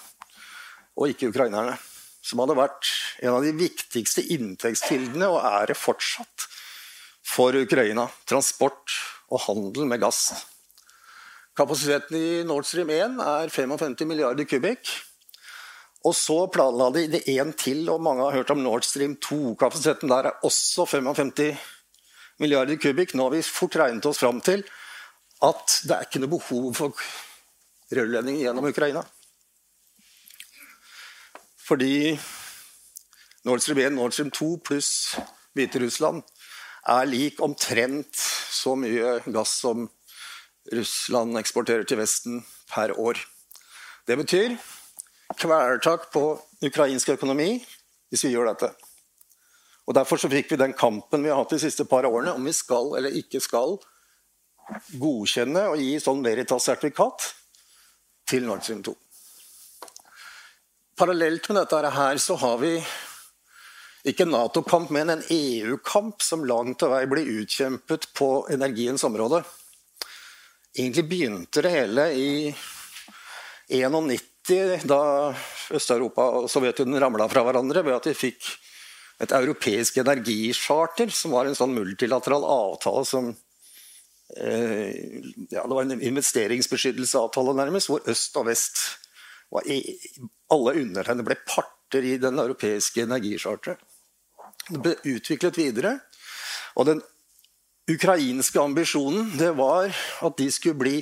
[0.96, 1.76] og ikke ukrainerne.
[2.24, 2.88] Som hadde vært
[3.20, 6.48] en av de viktigste inntektskildene, og er det fortsatt,
[7.24, 8.08] for Ukraina.
[8.30, 8.96] Transport
[9.32, 10.30] og handel med gass.
[11.58, 14.88] Kapasiteten i Nord Stream 1 er 55 milliarder kubikk.
[16.04, 19.56] Og så planla de det én til, og mange har hørt om Nord Stream 2.
[19.60, 21.60] Kapasiteten der er også 55
[22.40, 23.16] milliarder kubikk.
[23.16, 24.64] Nå har vi fort regnet oss fram til
[25.44, 27.04] at det er ikke noe behov for
[27.94, 29.04] rørledning gjennom Ukraina.
[31.64, 32.14] Fordi
[33.48, 34.92] Nord Stream 1, Nord Stream 2 pluss
[35.54, 36.24] Hviterussland
[36.90, 38.16] er lik omtrent
[38.52, 39.88] så mye gass som
[40.72, 42.42] Russland eksporterer til Vesten
[42.72, 43.20] per år.
[44.08, 44.56] Det betyr
[45.40, 46.24] kvelertak på
[46.64, 47.58] ukrainsk økonomi
[48.12, 48.72] hvis vi gjør dette.
[49.88, 52.46] Og Derfor så fikk vi den kampen vi har hatt de siste par årene, om
[52.46, 53.76] vi skal eller ikke skal
[55.00, 57.30] godkjenne og gi sånn Veritas-sertifikat
[58.30, 58.94] til Nord Stream 2.
[60.98, 62.76] Parallelt med dette her så har vi
[64.04, 69.42] ikke Nato-kamp, men en EU-kamp som langt til vei blir utkjempet på energiens område.
[70.76, 72.30] Egentlig begynte det hele i
[73.70, 75.00] 91, da
[75.74, 78.50] Øst-Europa og Sovjetunionen ramla fra hverandre, ved at vi fikk
[79.24, 83.32] et europeisk energicharter, som var en sånn multilateral avtale som
[84.34, 88.80] ja, Det var en investeringsbeskyttelsesavtale, nærmest, hvor øst og vest
[89.70, 89.80] i,
[90.50, 93.78] alle undertegnede ble parter i den europeiske energicharteret.
[94.70, 95.98] Det ble utviklet videre.
[96.80, 97.02] Og den
[97.92, 99.92] ukrainske ambisjonen det var
[100.24, 101.02] at de skulle bli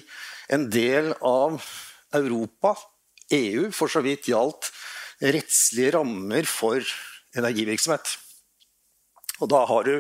[0.52, 1.62] en del av
[2.18, 2.76] Europa,
[3.32, 4.68] EU, for så vidt gjaldt
[5.22, 6.84] rettslige rammer for
[7.38, 8.18] energivirksomhet.
[9.40, 9.94] Og da har du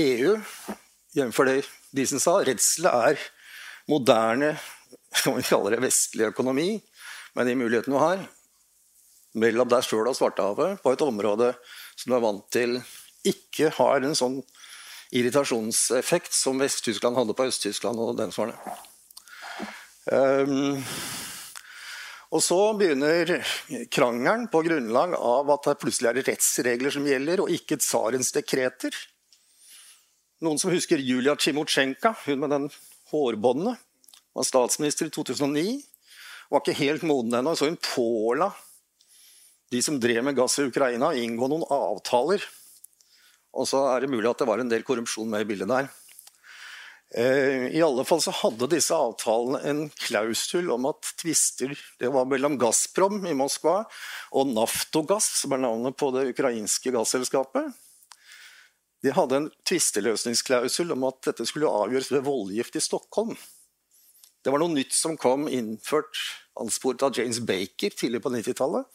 [0.00, 0.36] EU,
[1.16, 1.40] jf.
[1.48, 1.58] det
[1.96, 3.22] Diesen sa, redselet er
[3.90, 4.56] moderne
[5.22, 6.76] kan vi kalle det vestlig økonomi,
[7.36, 8.22] med de mulighetene du har,
[9.36, 11.52] mellom deg sjøl og Svartehavet, på et område
[11.96, 12.78] som du er vant til
[13.26, 14.40] ikke har en sånn
[15.16, 18.76] irritasjonseffekt som Vest-Tyskland hadde på Øst-Tyskland og den svarene.
[20.06, 20.82] Um,
[22.34, 23.32] og så begynner
[23.92, 28.94] krangelen på grunnlag av at det plutselig er rettsregler som gjelder, og ikke tsarens dekreter.
[30.44, 32.66] Noen som husker Julia Tsjimotsjenka, hun med den
[33.08, 33.80] hårbåndet,
[34.36, 35.78] var statsminister i 2009.
[36.52, 38.50] Var ikke helt moden ennå, så hun påla
[39.72, 42.44] de som drev med gass i Ukraina, å inngå noen avtaler.
[43.56, 45.88] Og så er det mulig at det var en del korrupsjon med i bildet der.
[47.16, 51.70] Eh, I alle fall så hadde disse avtalene en klausul om at tvister
[52.00, 53.84] Det var mellom Gazprom i Moskva
[54.36, 57.72] og Naftogass, som er navnet på det ukrainske gasselskapet.
[59.04, 63.36] De hadde en tvisteløsningsklausul om at dette skulle avgjøres ved voldgift i Stockholm.
[64.42, 66.20] Det var noe nytt som kom innført
[66.60, 68.86] ansporet av James Baker tidlig på 90-tallet.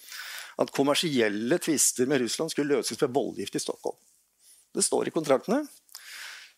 [0.61, 3.97] At kommersielle tvister med Russland skulle løses ved voldgift i Stockholm.
[4.71, 5.65] Det står i kontraktene.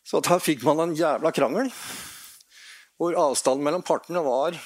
[0.03, 1.69] Så da fikk man en jævla krangel,
[2.99, 4.57] hvor avstanden mellom partene var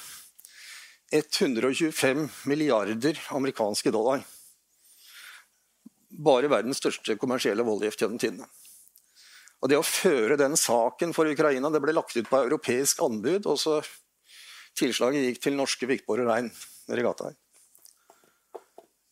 [1.14, 4.24] 125 milliarder amerikanske dollar.
[6.10, 8.48] Bare verdens største kommersielle voldgift gjennom tidene.
[9.58, 13.46] Og Det å føre den saken for Ukraina det ble lagt ut på europeisk anbud.
[13.46, 13.80] og så
[14.78, 16.50] Tilslaget gikk til norske Vikborg og Rein
[16.86, 17.34] regattaer.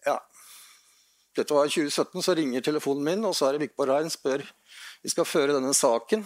[0.07, 0.21] Ja.
[1.35, 4.45] Dette var i 2017, så ringer telefonen min, og så er det Vikborg Rein spør
[5.03, 6.23] vi skal føre denne saken.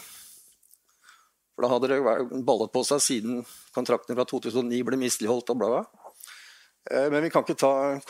[1.56, 3.40] For da hadde det ballet på seg siden
[3.74, 5.50] kontrakten fra 2009 ble misligholdt.
[5.50, 5.82] og bla bla.
[6.90, 8.00] Eh, men vi kan ikke ta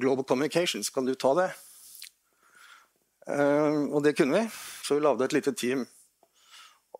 [0.00, 0.90] Global Communications.
[0.90, 1.50] Kan du ta det?
[3.30, 4.44] Eh, og det kunne vi.
[4.84, 5.86] Så vi lagde et lite team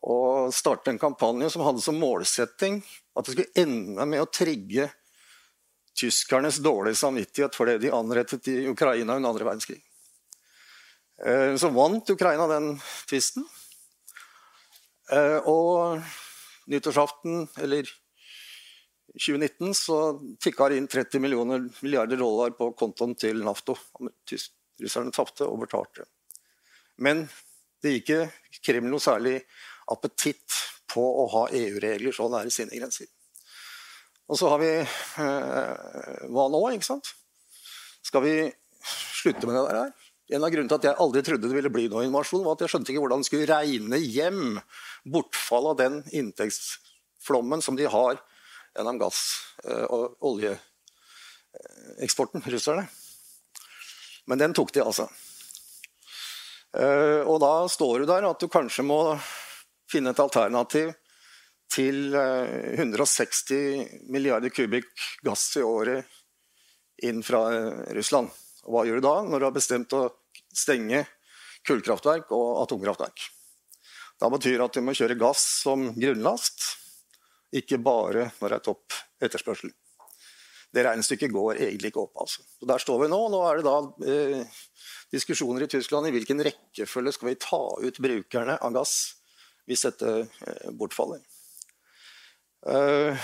[0.00, 2.78] og startet en kampanje som hadde som målsetting
[3.18, 4.86] at det skulle ende med å trigge
[6.00, 9.80] tyskernes dårlige samvittighet for det de anrettet i Ukraina under andre verdenskrig.
[11.26, 12.72] Eh, så vant Ukraina den
[13.10, 13.44] tvisten.
[15.12, 16.00] Eh, og
[16.70, 17.90] nyttårsaften, eller
[19.18, 19.98] 2019, så
[20.40, 23.74] tikka det inn 30 millioner, milliarder dollar på kontoen til Nafto.
[24.80, 26.06] Russerne tapte og betalte.
[27.00, 27.24] Men
[27.80, 29.38] det gikk ikke Kreml noe særlig
[29.90, 30.58] appetitt
[30.90, 33.06] på å ha EU-regler så nære sine grenser.
[34.30, 34.86] Og så har vi eh,
[36.30, 37.06] Hva nå, ikke sant?
[38.06, 38.34] Skal vi
[38.80, 39.76] slutte med det der?
[39.80, 39.90] her?
[40.30, 42.62] En av grunnene til at jeg aldri trodde det ville bli noe invasjon, var at
[42.62, 44.42] jeg skjønte ikke hvordan det skulle regne hjem
[45.10, 48.14] bortfall av den inntektsflommen som de har
[48.76, 52.84] gjennom gass- eh, og oljeeksporten, russerne.
[54.30, 55.04] Men den tok de, altså.
[56.76, 59.00] Eh, og da står du der at du kanskje må
[59.90, 60.92] finne et alternativ
[61.70, 64.90] til 160 eh, milliarder kubikk
[65.26, 66.06] gass i året
[67.06, 67.42] inn fra
[67.96, 68.30] Russland.
[68.66, 70.04] Og hva gjør du da, når du har bestemt å
[70.52, 71.06] stenge
[71.66, 73.24] kullkraftverk og atomkraftverk.
[74.20, 76.64] Det betyr at du må kjøre gass som grunnlast,
[77.56, 79.72] ikke bare når det er topp etterspørsel.
[80.70, 82.20] Det regnestykket går egentlig ikke opp.
[82.22, 82.44] altså.
[82.60, 83.20] Så Der står vi nå.
[83.32, 83.76] Nå er det da
[84.12, 84.58] eh,
[85.10, 88.94] diskusjoner i Tyskland i hvilken rekkefølge skal vi ta ut brukerne av gass
[89.66, 91.22] hvis dette eh, bortfaller.
[92.60, 93.16] Uh,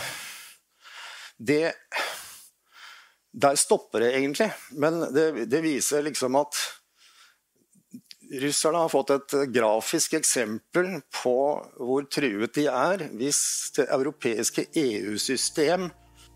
[1.36, 1.74] det
[3.36, 4.50] Der stopper det egentlig.
[4.70, 6.56] Men det, det viser liksom at
[8.42, 11.36] russerne har fått et grafisk eksempel på
[11.76, 13.40] hvor truet de er hvis
[13.76, 15.90] det europeiske EU-system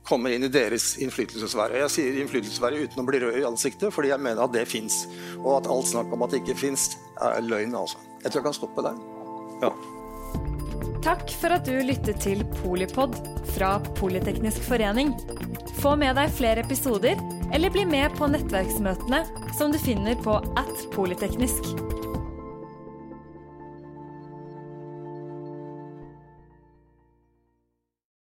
[0.07, 1.79] kommer inn i deres innflytelsesvære.
[1.85, 5.05] Jeg sier innflytelsesvære uten å bli rød i ansiktet, fordi jeg mener at det fins.
[5.43, 8.01] Og at alt snakk om at det ikke fins, er løgn, altså.
[8.25, 9.01] Jeg tror jeg kan stoppe der.
[9.61, 9.73] Ja.
[11.05, 13.17] Takk for at du lyttet til Polipod
[13.55, 15.15] fra Politeknisk forening.
[15.81, 17.21] Få med deg flere episoder,
[17.55, 19.25] eller bli med på nettverksmøtene
[19.57, 21.73] som du finner på at polyteknisk.